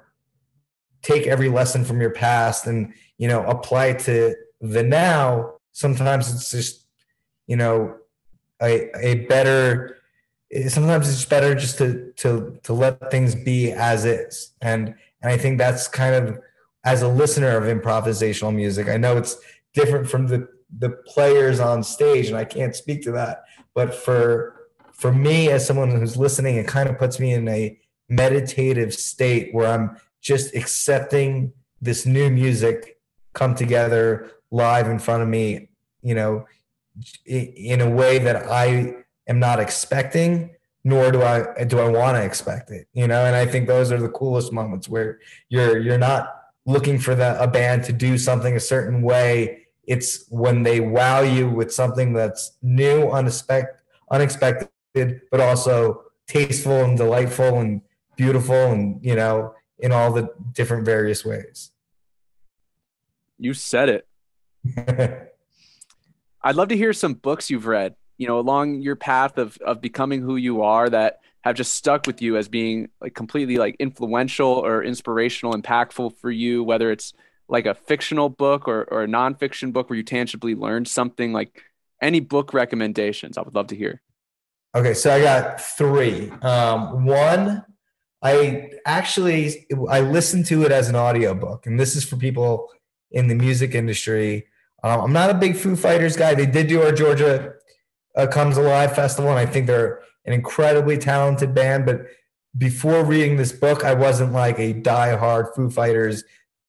take 1.02 1.26
every 1.26 1.50
lesson 1.50 1.84
from 1.84 2.02
your 2.02 2.12
past 2.12 2.68
and 2.68 2.94
you 3.18 3.28
know 3.28 3.44
apply 3.46 3.94
to 3.94 4.36
the 4.62 4.84
now. 4.84 5.54
Sometimes 5.72 6.32
it's 6.34 6.52
just, 6.52 6.86
you 7.48 7.56
know, 7.56 7.96
a 8.62 8.90
a 9.00 9.26
better 9.26 9.95
sometimes 10.68 11.10
it's 11.10 11.26
better 11.26 11.56
just 11.56 11.78
to 11.78 12.12
to 12.18 12.60
to 12.64 12.74
let 12.74 13.12
things 13.12 13.36
be 13.36 13.72
as 13.72 14.06
is. 14.06 14.52
And 14.62 14.96
and 15.22 15.34
i 15.34 15.38
think 15.38 15.58
that's 15.58 15.88
kind 15.88 16.16
of 16.16 16.40
as 16.84 17.02
a 17.02 17.08
listener 17.08 17.58
of 17.58 17.64
improvisational 17.64 18.54
music 18.54 18.88
i 18.88 18.98
know 18.98 19.18
it's 19.18 19.38
different 19.74 20.08
from 20.08 20.28
the 20.28 20.48
the 20.78 20.90
players 20.90 21.60
on 21.60 21.84
stage 21.84 22.28
and 22.28 22.38
i 22.38 22.46
can't 22.46 22.76
speak 22.76 23.02
to 23.04 23.12
that. 23.12 23.44
But 23.74 23.94
for 23.94 24.56
for 24.94 25.12
me 25.12 25.50
as 25.50 25.66
someone 25.66 25.92
who's 25.92 26.16
listening 26.16 26.56
it 26.56 26.68
kind 26.68 26.90
of 26.90 26.98
puts 26.98 27.20
me 27.20 27.34
in 27.34 27.48
a 27.48 27.78
meditative 28.08 28.94
state 28.94 29.54
where 29.54 29.68
i'm 29.68 29.98
just 30.22 30.56
accepting 30.56 31.52
this 31.82 32.06
new 32.06 32.30
music 32.30 32.98
come 33.34 33.56
together 33.56 34.32
live 34.52 34.88
in 34.88 35.00
front 35.00 35.22
of 35.22 35.28
me 35.28 35.68
you 36.02 36.16
know 36.16 36.46
in 37.26 37.82
a 37.82 37.90
way 37.90 38.20
that 38.20 38.50
i 38.50 38.94
am 39.28 39.40
not 39.40 39.60
expecting 39.60 40.56
nor 40.86 41.12
do 41.12 41.24
I 41.24 41.64
do 41.66 41.80
I 41.80 41.90
want 41.90 42.16
to 42.16 42.24
expect 42.24 42.70
it, 42.70 42.88
you 42.94 43.08
know. 43.08 43.26
And 43.26 43.36
I 43.36 43.46
think 43.48 43.68
those 43.68 43.92
are 43.92 43.98
the 43.98 44.08
coolest 44.08 44.54
moments 44.54 44.88
where 44.88 45.20
you're 45.50 45.80
you're 45.80 45.98
not 45.98 46.44
looking 46.68 47.00
for 47.00 47.16
the 47.16 47.42
a 47.42 47.48
band 47.48 47.84
to 47.86 47.94
do 47.94 48.18
something 48.20 48.56
a 48.56 48.60
certain 48.60 49.02
way. 49.02 49.66
It's 49.88 50.28
when 50.30 50.62
they 50.62 50.80
wow 50.80 51.22
you 51.22 51.50
with 51.50 51.74
something 51.74 52.14
that's 52.14 52.56
new, 52.62 53.10
unexpected, 53.10 53.76
unexpected, 54.12 55.22
but 55.32 55.42
also 55.42 56.04
tasteful 56.28 56.84
and 56.84 56.96
delightful 56.96 57.60
and 57.60 57.82
beautiful, 58.16 58.72
and 58.72 59.04
you 59.04 59.16
know, 59.16 59.56
in 59.80 59.92
all 59.92 60.14
the 60.14 60.30
different 60.54 60.86
various 60.86 61.26
ways. 61.26 61.72
You 63.40 63.56
said 63.56 63.90
it. 63.90 64.08
I'd 66.44 66.56
love 66.56 66.68
to 66.68 66.78
hear 66.78 66.94
some 66.94 67.16
books 67.16 67.50
you've 67.50 67.66
read 67.66 67.96
you 68.18 68.28
know 68.28 68.40
along 68.40 68.82
your 68.82 68.96
path 68.96 69.38
of 69.38 69.58
of 69.58 69.82
becoming 69.82 70.22
who 70.22 70.36
you 70.36 70.62
are 70.62 70.90
that 70.90 71.20
have 71.42 71.56
just 71.56 71.76
stuck 71.76 72.08
with 72.08 72.22
you 72.22 72.38
as 72.38 72.48
being 72.48 72.90
like 73.00 73.14
completely 73.14 73.58
like 73.58 73.76
influential 73.80 74.48
or 74.48 74.84
inspirational 74.84 75.54
impactful 75.54 76.18
for 76.18 76.32
you 76.32 76.64
whether 76.64 76.92
it's 76.92 77.14
like 77.48 77.66
a 77.66 77.76
fictional 77.76 78.30
book 78.30 78.68
or, 78.68 78.84
or 78.86 79.04
a 79.04 79.08
nonfiction 79.08 79.72
book 79.72 79.90
where 79.90 79.98
you 79.98 80.04
tangibly 80.04 80.56
learned 80.56 80.88
something 80.88 81.32
like 81.32 81.62
any 82.02 82.20
book 82.20 82.54
recommendations? 82.54 83.38
I 83.38 83.42
would 83.42 83.56
love 83.56 83.68
to 83.68 83.76
hear. 83.76 84.02
Okay 84.76 84.94
so 84.94 85.14
i 85.14 85.22
got 85.22 85.62
three. 85.62 86.30
Um, 86.42 87.06
one 87.06 87.64
i 88.22 88.72
actually 88.86 89.68
i 89.90 90.00
listened 90.00 90.46
to 90.48 90.64
it 90.64 90.72
as 90.72 90.90
an 90.90 90.96
audiobook 90.96 91.66
and 91.66 91.80
this 91.80 91.96
is 91.96 92.04
for 92.04 92.18
people 92.18 92.70
in 93.12 93.28
the 93.28 93.36
music 93.36 93.76
industry. 93.76 94.48
Um, 94.84 95.02
i'm 95.02 95.14
not 95.14 95.30
a 95.30 95.34
big 95.34 95.56
foo 95.56 95.76
fighters 95.76 96.18
guy. 96.18 96.34
They 96.36 96.46
did 96.46 96.68
do 96.68 96.82
our 96.82 96.92
georgia 96.92 97.55
uh, 98.16 98.28
Comes 98.28 98.58
Alive 98.58 98.96
Festival, 98.96 99.30
and 99.30 99.40
I 99.40 99.46
think 99.46 99.68
they're 99.68 100.02
an 100.26 100.34
incredibly 100.34 100.98
talented 100.98 101.54
band. 101.54 101.86
But 101.86 102.08
before 102.58 103.04
reading 103.04 103.38
this 103.38 103.52
book, 103.52 103.84
I 103.84 103.94
wasn't 103.94 104.34
like 104.34 104.60
a 104.60 104.74
die-hard 104.74 105.48
Foo 105.56 105.70
Fighters 105.70 106.24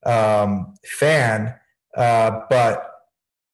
um, 0.05 0.75
fan. 0.85 1.55
Uh, 1.97 2.43
but 2.51 2.91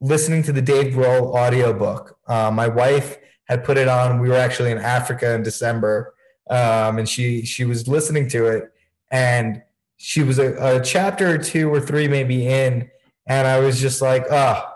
listening 0.00 0.42
to 0.44 0.52
the 0.52 0.62
Dave 0.62 0.94
Grohl 0.94 1.34
audiobook, 1.34 2.18
uh, 2.26 2.50
my 2.50 2.68
wife 2.68 3.18
had 3.44 3.64
put 3.64 3.76
it 3.76 3.88
on. 3.88 4.20
We 4.20 4.28
were 4.28 4.36
actually 4.36 4.70
in 4.70 4.78
Africa 4.78 5.34
in 5.34 5.42
December, 5.42 6.14
um, 6.50 6.98
and 6.98 7.08
she 7.08 7.44
she 7.44 7.64
was 7.64 7.86
listening 7.86 8.28
to 8.30 8.46
it, 8.46 8.72
and 9.10 9.62
she 9.96 10.22
was 10.22 10.38
a, 10.38 10.76
a, 10.76 10.82
chapter 10.82 11.34
or 11.34 11.38
two 11.38 11.72
or 11.72 11.80
three 11.80 12.08
maybe 12.08 12.46
in, 12.48 12.90
and 13.26 13.46
I 13.46 13.60
was 13.60 13.80
just 13.80 14.02
like, 14.02 14.26
oh, 14.30 14.68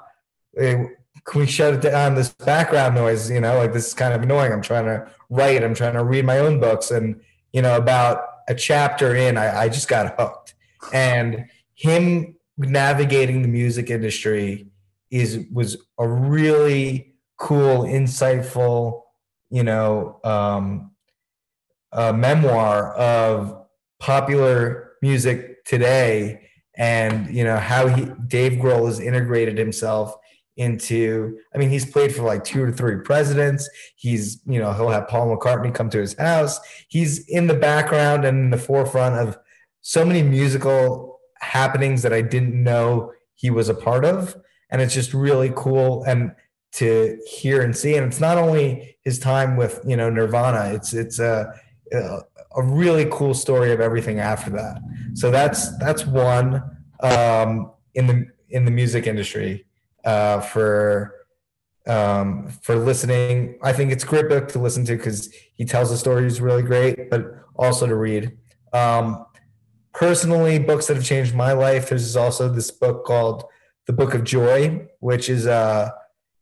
can 1.27 1.41
we 1.41 1.47
shut 1.47 1.75
it 1.75 1.81
down 1.81 2.15
this 2.15 2.33
background 2.33 2.95
noise 2.95 3.31
you 3.31 3.41
know 3.41 3.57
like 3.59 3.73
this 3.73 3.89
is 3.89 3.95
kind 3.95 4.15
of 4.15 4.23
annoying. 4.23 4.53
I'm 4.53 4.63
trying 4.63 4.87
to 4.87 5.11
write 5.29 5.63
i'm 5.65 5.75
trying 5.75 5.95
to 5.95 6.05
read 6.05 6.25
my 6.25 6.39
own 6.39 6.61
books 6.61 6.91
and 6.91 7.21
you 7.53 7.61
know 7.63 7.77
about 7.77 8.23
a 8.49 8.55
chapter 8.55 9.15
in 9.15 9.37
i, 9.37 9.63
I 9.63 9.69
just 9.69 9.89
got 9.89 10.19
hooked. 10.19 10.55
And 10.93 11.47
him 11.75 12.37
navigating 12.57 13.43
the 13.43 13.49
music 13.49 13.91
industry 13.91 14.69
is 15.11 15.45
was 15.53 15.77
a 15.99 16.09
really 16.09 17.15
cool 17.39 17.83
insightful 17.83 19.03
you 19.51 19.63
know 19.63 20.21
um, 20.25 20.91
memoir 21.93 22.95
of 22.95 23.67
popular 23.99 24.93
music 25.03 25.65
today 25.65 26.49
and 26.77 27.35
you 27.35 27.45
know 27.45 27.57
how 27.57 27.89
he 27.89 28.07
dave 28.27 28.53
grohl 28.53 28.87
has 28.87 29.01
integrated 29.01 29.59
himself 29.59 30.17
into 30.57 31.39
i 31.55 31.59
mean 31.59 31.69
he's 31.69 31.85
played 31.85 32.15
for 32.15 32.23
like 32.23 32.43
two 32.43 32.63
or 32.63 32.73
three 32.73 33.03
presidents. 33.03 33.69
He's 33.97 34.41
you 34.47 34.59
know 34.59 34.73
he'll 34.73 34.89
have 34.89 35.09
paul 35.09 35.37
mccartney 35.37 35.75
come 35.75 35.91
to 35.91 35.99
his 35.99 36.15
house. 36.15 36.59
He's 36.89 37.29
in 37.29 37.47
the 37.47 37.55
background 37.55 38.25
and 38.25 38.39
in 38.39 38.51
the 38.51 38.59
forefront 38.59 39.17
of 39.17 39.39
so 39.83 40.05
many 40.05 40.23
musical 40.23 41.21
happenings 41.41 42.03
that 42.03 42.13
i 42.13 42.23
didn't 42.23 42.55
know 42.63 43.13
he 43.37 43.51
was 43.51 43.69
a 43.69 43.75
part 43.75 44.05
of. 44.05 44.37
And 44.71 44.83
it's 44.83 44.95
just 44.95 45.15
really 45.15 45.53
cool 45.55 46.03
and 46.05 46.35
to 46.73 47.19
hear 47.27 47.63
and 47.63 47.77
see. 47.77 47.95
And 47.95 48.07
it's 48.07 48.21
not 48.21 48.37
only 48.37 48.99
his 49.03 49.19
time 49.21 49.57
with 49.57 49.81
you 49.87 49.97
know 49.97 50.11
nirvana 50.11 50.73
it's 50.75 50.93
it's 50.93 51.21
a 51.21 51.53
a 51.93 52.63
really 52.63 53.07
cool 53.13 53.35
story 53.35 53.71
of 53.73 53.81
everything 53.81 54.19
after 54.19 54.51
that. 54.51 54.81
So 55.15 55.31
that's 55.31 55.77
that's 55.79 56.05
one 56.05 56.63
um 57.01 57.71
in 57.95 58.07
the 58.07 58.27
in 58.49 58.65
the 58.65 58.71
music 58.71 59.07
industry 59.07 59.66
uh, 60.07 60.41
for 60.41 61.15
um, 61.87 62.49
for 62.63 62.77
listening. 62.77 63.59
I 63.63 63.73
think 63.73 63.93
it's 63.93 64.05
a 64.05 64.07
great 64.07 64.29
book 64.29 64.49
to 64.49 64.59
listen 64.59 64.85
to 64.87 64.97
because 64.97 65.33
he 65.55 65.65
tells 65.65 65.91
the 65.91 65.97
stories 65.97 66.41
really 66.41 66.63
great, 66.63 67.11
but 67.11 67.27
also 67.55 67.87
to 67.87 67.95
read. 67.95 68.37
Um, 68.73 69.27
personally, 69.93 70.59
books 70.59 70.87
that 70.87 70.97
have 70.97 71.05
changed 71.05 71.35
my 71.35 71.53
life. 71.53 71.91
There's 71.91 72.17
also 72.17 72.49
this 72.49 72.71
book 72.71 73.05
called 73.05 73.45
The 73.87 73.93
Book 73.93 74.15
of 74.15 74.25
Joy, 74.25 74.89
which 75.01 75.29
is 75.29 75.47
uh, 75.47 75.91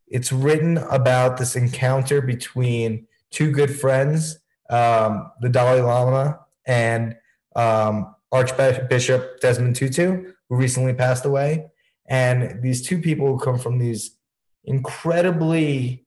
it's 0.07 0.31
written 0.31 0.77
about 0.77 1.37
this 1.37 1.55
encounter 1.55 2.21
between 2.21 3.07
two 3.31 3.51
good 3.51 3.75
friends, 3.75 4.39
um, 4.69 5.31
the 5.41 5.49
Dalai 5.49 5.81
Lama 5.81 6.39
and 6.65 7.15
um, 7.55 8.15
Archbishop 8.31 9.39
Desmond 9.39 9.75
Tutu, 9.75 10.33
who 10.49 10.55
recently 10.55 10.93
passed 10.93 11.25
away. 11.25 11.67
And 12.07 12.61
these 12.61 12.85
two 12.85 12.99
people 13.01 13.27
who 13.27 13.39
come 13.39 13.57
from 13.57 13.79
these 13.79 14.17
incredibly 14.63 16.05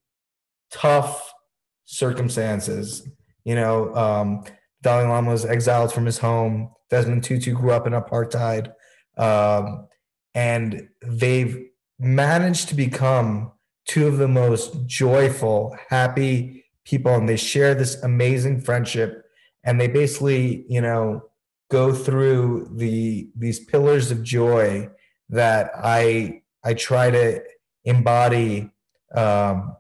tough 0.71 1.33
circumstances. 1.85 3.09
You 3.45 3.55
know, 3.55 3.95
um, 3.95 4.45
Dalai 4.83 5.09
Lama 5.09 5.31
was 5.31 5.45
exiled 5.45 5.93
from 5.93 6.07
his 6.07 6.19
home. 6.19 6.71
Desmond 6.91 7.25
Tutu 7.25 7.55
grew 7.55 7.73
up 7.73 7.87
in 7.87 7.93
apartheid. 7.93 8.73
Um, 9.17 9.89
and 10.35 10.89
they've 11.03 11.69
managed 11.99 12.69
to 12.69 12.75
become 12.75 13.53
two 13.89 14.07
of 14.07 14.19
the 14.19 14.29
most 14.29 14.87
joyful, 14.87 15.77
happy 15.89 16.65
people. 16.85 17.15
And 17.15 17.29
they 17.29 17.37
share 17.37 17.75
this 17.75 18.01
amazing 18.03 18.61
friendship. 18.61 19.25
And 19.65 19.81
they 19.81 19.89
basically, 19.89 20.65
you 20.69 20.81
know, 20.81 21.23
go 21.71 21.93
through 21.93 22.71
the 22.77 23.31
these 23.37 23.61
pillars 23.61 24.11
of 24.11 24.23
joy 24.23 24.89
that 25.31 25.71
I 25.77 26.43
I 26.65 26.75
try 26.75 27.11
to 27.11 27.43
embody 27.85 28.71
um, 29.15 29.77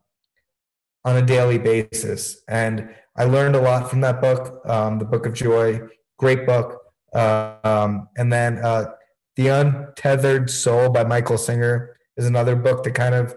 on 1.05 1.17
a 1.17 1.23
daily 1.23 1.59
basis. 1.59 2.43
And 2.49 2.95
I 3.17 3.25
learned 3.25 3.57
a 3.57 3.61
lot 3.61 3.91
from 3.91 4.01
that 4.03 4.21
book, 4.21 4.61
um, 4.67 4.99
the 4.99 5.05
Book 5.05 5.27
of 5.27 5.35
Joy, 5.35 5.81
great 6.19 6.47
book. 6.47 6.83
Um, 7.15 8.09
and 8.17 8.33
then 8.33 8.59
uh, 8.59 8.93
The 9.37 9.49
Untethered 9.49 10.51
Soul 10.51 10.91
by 10.91 11.05
Michael 11.05 11.39
Singer 11.39 11.97
is 12.17 12.27
another 12.27 12.57
book 12.57 12.85
that 12.85 12.95
kind 12.95 13.15
of 13.15 13.37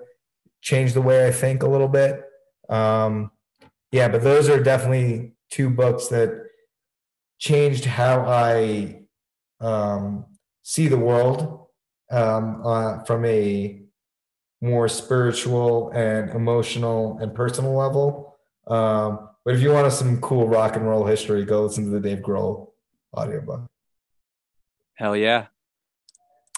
changed 0.62 0.94
the 0.94 1.02
way 1.02 1.28
I 1.28 1.32
think 1.32 1.64
a 1.64 1.70
little 1.70 1.88
bit. 1.88 2.22
Um, 2.70 3.32
yeah, 3.92 4.08
but 4.08 4.24
those 4.24 4.50
are 4.50 4.62
definitely 4.62 5.34
two 5.50 5.70
books 5.70 6.08
that 6.08 6.32
changed 7.40 7.86
how 7.86 8.22
I 8.22 9.02
um, 9.60 10.26
see 10.64 10.88
the 10.88 10.98
world 10.98 11.61
um, 12.12 12.62
uh, 12.66 13.04
from 13.04 13.26
a 13.26 13.82
more 14.62 14.88
spiritual 14.88 15.90
and 15.92 16.30
emotional 16.32 17.18
and 17.20 17.34
personal 17.34 17.76
level. 17.76 18.38
Um, 18.68 19.30
but 19.44 19.56
if 19.56 19.62
you 19.62 19.72
want 19.72 19.92
some 19.92 20.22
cool 20.22 20.48
rock 20.48 20.76
and 20.76 20.88
roll 20.88 21.06
history, 21.06 21.44
go 21.46 21.64
listen 21.64 21.86
to 21.86 21.90
the 21.90 22.00
Dave 22.00 22.20
Grohl 22.20 22.70
audiobook. 23.16 23.66
Hell 24.94 25.16
yeah. 25.16 25.48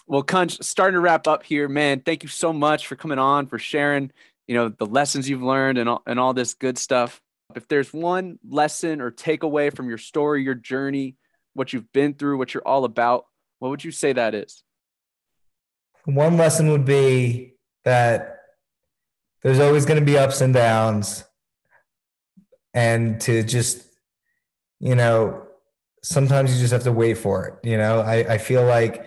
Well, 0.05 0.23
Kunj, 0.23 0.61
starting 0.61 0.95
to 0.95 0.99
wrap 0.99 1.27
up 1.27 1.43
here, 1.43 1.69
man. 1.69 2.01
Thank 2.01 2.23
you 2.23 2.29
so 2.29 2.51
much 2.51 2.87
for 2.87 2.97
coming 2.97 3.19
on, 3.19 3.47
for 3.47 3.57
sharing, 3.57 4.11
you 4.47 4.55
know, 4.55 4.67
the 4.67 4.85
lessons 4.85 5.29
you've 5.29 5.41
learned 5.41 5.77
and 5.77 5.87
all, 5.87 6.03
and 6.05 6.19
all 6.19 6.33
this 6.33 6.55
good 6.55 6.77
stuff. 6.77 7.21
If 7.55 7.69
there's 7.69 7.93
one 7.93 8.37
lesson 8.45 8.99
or 8.99 9.11
takeaway 9.11 9.73
from 9.73 9.87
your 9.87 9.97
story, 9.97 10.43
your 10.43 10.55
journey, 10.55 11.15
what 11.53 11.71
you've 11.71 11.91
been 11.93 12.15
through, 12.15 12.37
what 12.37 12.53
you're 12.53 12.67
all 12.67 12.83
about, 12.83 13.27
what 13.59 13.69
would 13.69 13.83
you 13.83 13.91
say 13.91 14.11
that 14.11 14.35
is? 14.35 14.61
One 16.05 16.37
lesson 16.37 16.69
would 16.71 16.85
be 16.85 17.55
that 17.85 18.33
there's 19.41 19.59
always 19.59 19.85
going 19.85 19.99
to 19.99 20.05
be 20.05 20.17
ups 20.17 20.41
and 20.41 20.53
downs 20.53 21.23
and 22.73 23.19
to 23.21 23.43
just 23.43 23.85
you 24.79 24.95
know 24.95 25.43
sometimes 26.01 26.53
you 26.53 26.59
just 26.59 26.73
have 26.73 26.83
to 26.83 26.91
wait 26.91 27.17
for 27.17 27.45
it 27.45 27.69
you 27.69 27.77
know? 27.77 28.01
I, 28.01 28.33
I 28.33 28.37
feel 28.37 28.65
like 28.65 29.05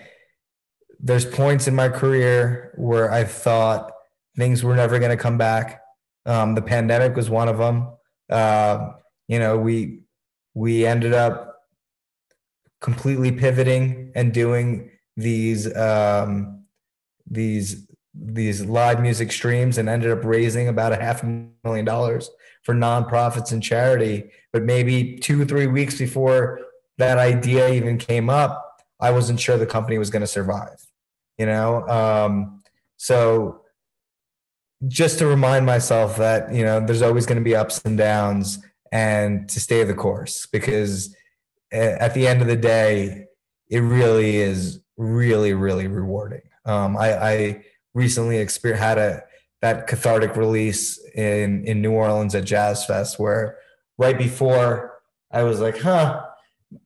there's 0.99 1.25
points 1.25 1.67
in 1.67 1.75
my 1.75 1.89
career 1.89 2.73
where 2.77 3.11
i 3.11 3.23
thought 3.23 3.91
things 4.35 4.63
were 4.63 4.75
never 4.75 4.99
going 4.99 5.09
to 5.09 5.17
come 5.17 5.37
back. 5.37 5.81
Um, 6.27 6.53
the 6.53 6.61
pandemic 6.61 7.15
was 7.15 7.29
one 7.29 7.47
of 7.47 7.57
them 7.57 7.89
uh, 8.29 8.91
you 9.27 9.39
know 9.39 9.57
we 9.57 10.01
we 10.53 10.85
ended 10.85 11.13
up 11.13 11.55
completely 12.81 13.31
pivoting 13.31 14.11
and 14.15 14.33
doing 14.33 14.91
these 15.15 15.73
um, 15.75 16.56
these 17.29 17.87
these 18.19 18.65
live 18.65 18.99
music 18.99 19.31
streams 19.31 19.77
and 19.77 19.87
ended 19.87 20.11
up 20.11 20.23
raising 20.23 20.67
about 20.67 20.91
a 20.91 20.95
half 20.95 21.23
a 21.23 21.47
million 21.63 21.85
dollars 21.85 22.29
for 22.63 22.73
nonprofits 22.73 23.51
and 23.51 23.61
charity. 23.61 24.31
But 24.51 24.63
maybe 24.63 25.17
two 25.17 25.45
three 25.45 25.67
weeks 25.67 25.97
before 25.97 26.59
that 26.97 27.17
idea 27.17 27.69
even 27.69 27.97
came 27.97 28.29
up, 28.29 28.81
I 28.99 29.11
wasn't 29.11 29.39
sure 29.39 29.57
the 29.57 29.65
company 29.65 29.97
was 29.97 30.09
going 30.09 30.21
to 30.21 30.27
survive. 30.27 30.83
You 31.37 31.45
know, 31.45 31.87
um, 31.87 32.63
so 32.97 33.61
just 34.87 35.19
to 35.19 35.27
remind 35.27 35.65
myself 35.65 36.17
that 36.17 36.53
you 36.53 36.63
know 36.63 36.79
there's 36.79 37.01
always 37.01 37.25
going 37.25 37.37
to 37.37 37.43
be 37.43 37.55
ups 37.55 37.81
and 37.85 37.97
downs, 37.97 38.59
and 38.91 39.47
to 39.49 39.59
stay 39.59 39.83
the 39.83 39.93
course 39.93 40.47
because 40.47 41.15
at 41.71 42.13
the 42.13 42.27
end 42.27 42.41
of 42.41 42.47
the 42.47 42.55
day, 42.55 43.25
it 43.69 43.79
really 43.79 44.37
is 44.37 44.81
really 44.97 45.53
really 45.53 45.87
rewarding. 45.87 46.41
Um, 46.67 46.97
I, 46.97 47.13
I 47.13 47.65
recently 47.93 48.37
experienced 48.37 48.83
had 48.83 48.97
a 48.97 49.23
that 49.61 49.87
cathartic 49.87 50.35
release 50.35 50.99
in 51.15 51.65
in 51.65 51.81
New 51.81 51.91
Orleans 51.91 52.35
at 52.35 52.45
Jazz 52.45 52.85
Fest 52.85 53.19
where 53.19 53.57
right 53.97 54.17
before 54.17 54.99
I 55.31 55.43
was 55.43 55.59
like, 55.59 55.79
huh, 55.79 56.23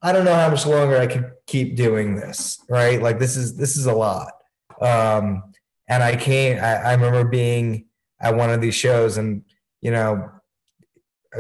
I 0.02 0.12
don't 0.14 0.26
know 0.26 0.34
how 0.34 0.50
much 0.50 0.66
longer 0.66 0.98
I 0.98 1.08
can 1.08 1.32
keep 1.48 1.76
doing 1.76 2.16
this, 2.16 2.64
right? 2.70 3.02
Like 3.02 3.20
this 3.20 3.36
is 3.36 3.58
this 3.58 3.76
is 3.76 3.88
a 3.88 3.94
lot. 3.94 4.32
Um, 4.80 5.44
and 5.90 6.02
I 6.02 6.16
can't 6.16 6.62
I, 6.62 6.76
I 6.76 6.94
remember 6.94 7.26
being 7.26 7.88
at 8.22 8.36
one 8.36 8.50
of 8.50 8.62
these 8.62 8.76
shows 8.76 9.18
and 9.18 9.44
you 9.82 9.92
know 9.92 10.30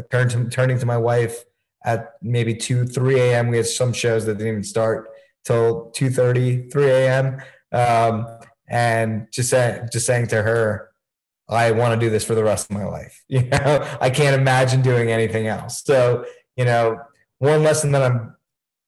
turned 0.10 0.32
to, 0.32 0.50
turning 0.50 0.80
to 0.80 0.86
my 0.86 0.98
wife 0.98 1.44
at 1.84 2.14
maybe 2.22 2.54
2 2.54 2.86
3 2.86 3.20
a.m 3.20 3.48
we 3.48 3.58
had 3.58 3.66
some 3.66 3.94
shows 3.94 4.26
that 4.26 4.38
didn't 4.38 4.52
even 4.52 4.64
start 4.64 5.10
till 5.46 5.90
2 5.92 6.10
30 6.10 6.70
3 6.70 6.86
a.m 6.86 7.42
um, 7.72 8.28
and 8.72 9.28
just 9.32 9.50
saying 9.50 9.88
just 9.92 10.06
saying 10.06 10.28
to 10.28 10.42
her 10.42 10.90
i 11.50 11.72
want 11.72 11.94
to 11.94 12.06
do 12.06 12.10
this 12.10 12.24
for 12.24 12.34
the 12.34 12.44
rest 12.44 12.72
of 12.72 12.76
my 12.76 12.86
life 12.86 13.24
you 13.28 13.44
know? 13.44 13.98
I 14.00 14.10
can't 14.10 14.40
imagine 14.40 14.82
doing 14.82 15.12
anything 15.12 15.48
else. 15.48 15.84
So 15.84 16.26
you 16.56 16.66
know 16.66 17.00
one 17.40 17.64
lesson 17.64 17.92
that 17.92 18.04
i'm 18.04 18.36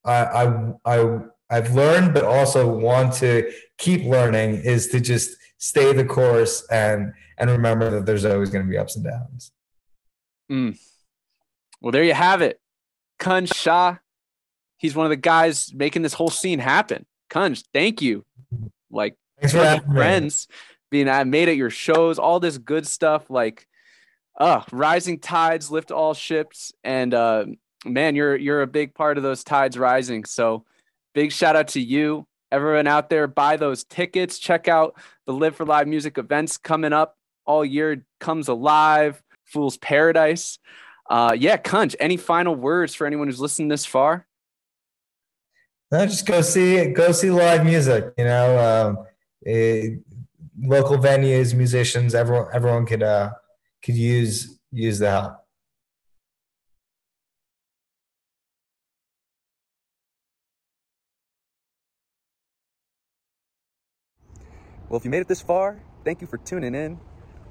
i 0.04 0.24
i, 0.24 0.72
I 0.84 1.18
i've 1.50 1.74
learned 1.74 2.14
but 2.14 2.24
also 2.24 2.66
want 2.66 3.12
to 3.14 3.50
keep 3.78 4.04
learning 4.04 4.56
is 4.56 4.88
to 4.88 5.00
just 5.00 5.36
stay 5.58 5.92
the 5.92 6.04
course 6.04 6.66
and 6.70 7.12
and 7.38 7.50
remember 7.50 7.90
that 7.90 8.06
there's 8.06 8.24
always 8.24 8.50
going 8.50 8.64
to 8.64 8.70
be 8.70 8.78
ups 8.78 8.96
and 8.96 9.04
downs. 9.04 9.50
Mm. 10.50 10.78
well 11.80 11.92
there 11.92 12.04
you 12.04 12.14
have 12.14 12.42
it. 12.42 12.60
Kunj 13.18 13.54
shah. 13.54 13.96
He's 14.76 14.94
one 14.94 15.06
of 15.06 15.10
the 15.10 15.16
guys 15.16 15.72
making 15.74 16.02
this 16.02 16.12
whole 16.12 16.28
scene 16.28 16.58
happen. 16.58 17.06
Kunj 17.30 17.64
thank 17.72 18.02
you 18.02 18.24
like 18.94 19.16
friends 19.92 20.46
me. 20.48 20.56
being 20.90 21.08
at 21.08 21.26
made 21.26 21.48
at 21.48 21.56
your 21.56 21.70
shows, 21.70 22.18
all 22.18 22.40
this 22.40 22.58
good 22.58 22.86
stuff. 22.86 23.28
Like, 23.28 23.66
uh, 24.38 24.62
rising 24.72 25.18
tides 25.20 25.70
lift 25.70 25.90
all 25.90 26.14
ships, 26.14 26.72
and 26.82 27.12
uh, 27.12 27.46
man, 27.84 28.16
you're 28.16 28.36
you're 28.36 28.62
a 28.62 28.66
big 28.66 28.94
part 28.94 29.16
of 29.16 29.22
those 29.22 29.44
tides 29.44 29.78
rising. 29.78 30.24
So, 30.24 30.64
big 31.14 31.32
shout 31.32 31.56
out 31.56 31.68
to 31.68 31.80
you, 31.80 32.26
everyone 32.50 32.86
out 32.86 33.10
there. 33.10 33.26
Buy 33.26 33.56
those 33.56 33.84
tickets. 33.84 34.38
Check 34.38 34.68
out 34.68 34.96
the 35.26 35.32
Live 35.32 35.56
for 35.56 35.66
Live 35.66 35.88
music 35.88 36.18
events 36.18 36.56
coming 36.56 36.92
up 36.92 37.16
all 37.44 37.64
year. 37.64 38.04
Comes 38.20 38.48
alive, 38.48 39.22
Fool's 39.44 39.76
Paradise. 39.76 40.58
Uh, 41.08 41.36
yeah, 41.38 41.56
Kunj. 41.56 41.94
Any 42.00 42.16
final 42.16 42.54
words 42.54 42.94
for 42.94 43.06
anyone 43.06 43.28
who's 43.28 43.40
listened 43.40 43.70
this 43.70 43.84
far? 43.84 44.26
No, 45.90 46.06
just 46.06 46.26
go 46.26 46.40
see 46.40 46.86
go 46.86 47.12
see 47.12 47.30
live 47.30 47.64
music. 47.64 48.12
You 48.18 48.24
know, 48.24 48.58
um, 48.58 49.06
it, 49.42 50.00
local 50.60 50.98
venues, 50.98 51.54
musicians, 51.54 52.14
everyone 52.14 52.46
everyone 52.52 52.86
could 52.86 53.02
uh, 53.02 53.30
could 53.82 53.94
use 53.94 54.58
use 54.72 54.98
the 54.98 55.10
help. 55.10 55.44
Well, 64.88 64.98
if 64.98 65.04
you 65.04 65.10
made 65.10 65.20
it 65.20 65.28
this 65.28 65.40
far, 65.40 65.80
thank 66.04 66.20
you 66.20 66.26
for 66.26 66.38
tuning 66.38 66.74
in. 66.74 66.98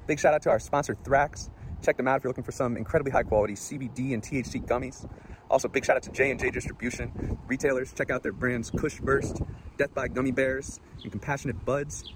Big 0.06 0.18
shout 0.18 0.34
out 0.34 0.42
to 0.42 0.50
our 0.50 0.58
sponsor, 0.58 0.94
Thrax. 1.04 1.50
Check 1.82 1.96
them 1.96 2.08
out 2.08 2.16
if 2.16 2.24
you're 2.24 2.30
looking 2.30 2.44
for 2.44 2.52
some 2.52 2.76
incredibly 2.76 3.12
high 3.12 3.22
quality 3.22 3.54
CBD 3.54 4.14
and 4.14 4.22
THC 4.22 4.64
gummies. 4.66 5.06
Also, 5.54 5.68
big 5.68 5.84
shout 5.84 5.94
out 5.94 6.02
to 6.02 6.10
J&J 6.10 6.50
Distribution. 6.50 7.38
Retailers, 7.46 7.92
check 7.92 8.10
out 8.10 8.24
their 8.24 8.32
brands 8.32 8.72
Kush 8.72 8.98
Burst, 8.98 9.40
Death 9.78 9.94
by 9.94 10.08
Gummy 10.08 10.32
Bears, 10.32 10.80
and 11.04 11.12
Compassionate 11.12 11.64
Buds. 11.64 12.12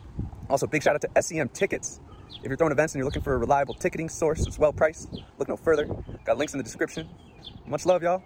Also, 0.51 0.67
big 0.67 0.83
shout 0.83 0.97
out 0.97 1.03
to 1.03 1.23
SEM 1.23 1.49
Tickets. 1.51 2.01
If 2.43 2.47
you're 2.47 2.57
throwing 2.57 2.73
events 2.73 2.95
and 2.95 2.99
you're 2.99 3.05
looking 3.05 3.23
for 3.23 3.35
a 3.35 3.39
reliable 3.39 3.75
ticketing 3.75 4.09
source 4.09 4.45
that's 4.45 4.59
well 4.59 4.73
priced, 4.73 5.15
look 5.39 5.49
no 5.49 5.57
further. 5.57 5.87
Got 6.25 6.37
links 6.37 6.53
in 6.53 6.59
the 6.59 6.65
description. 6.65 7.09
Much 7.65 7.87
love, 7.87 8.03
y'all. 8.03 8.25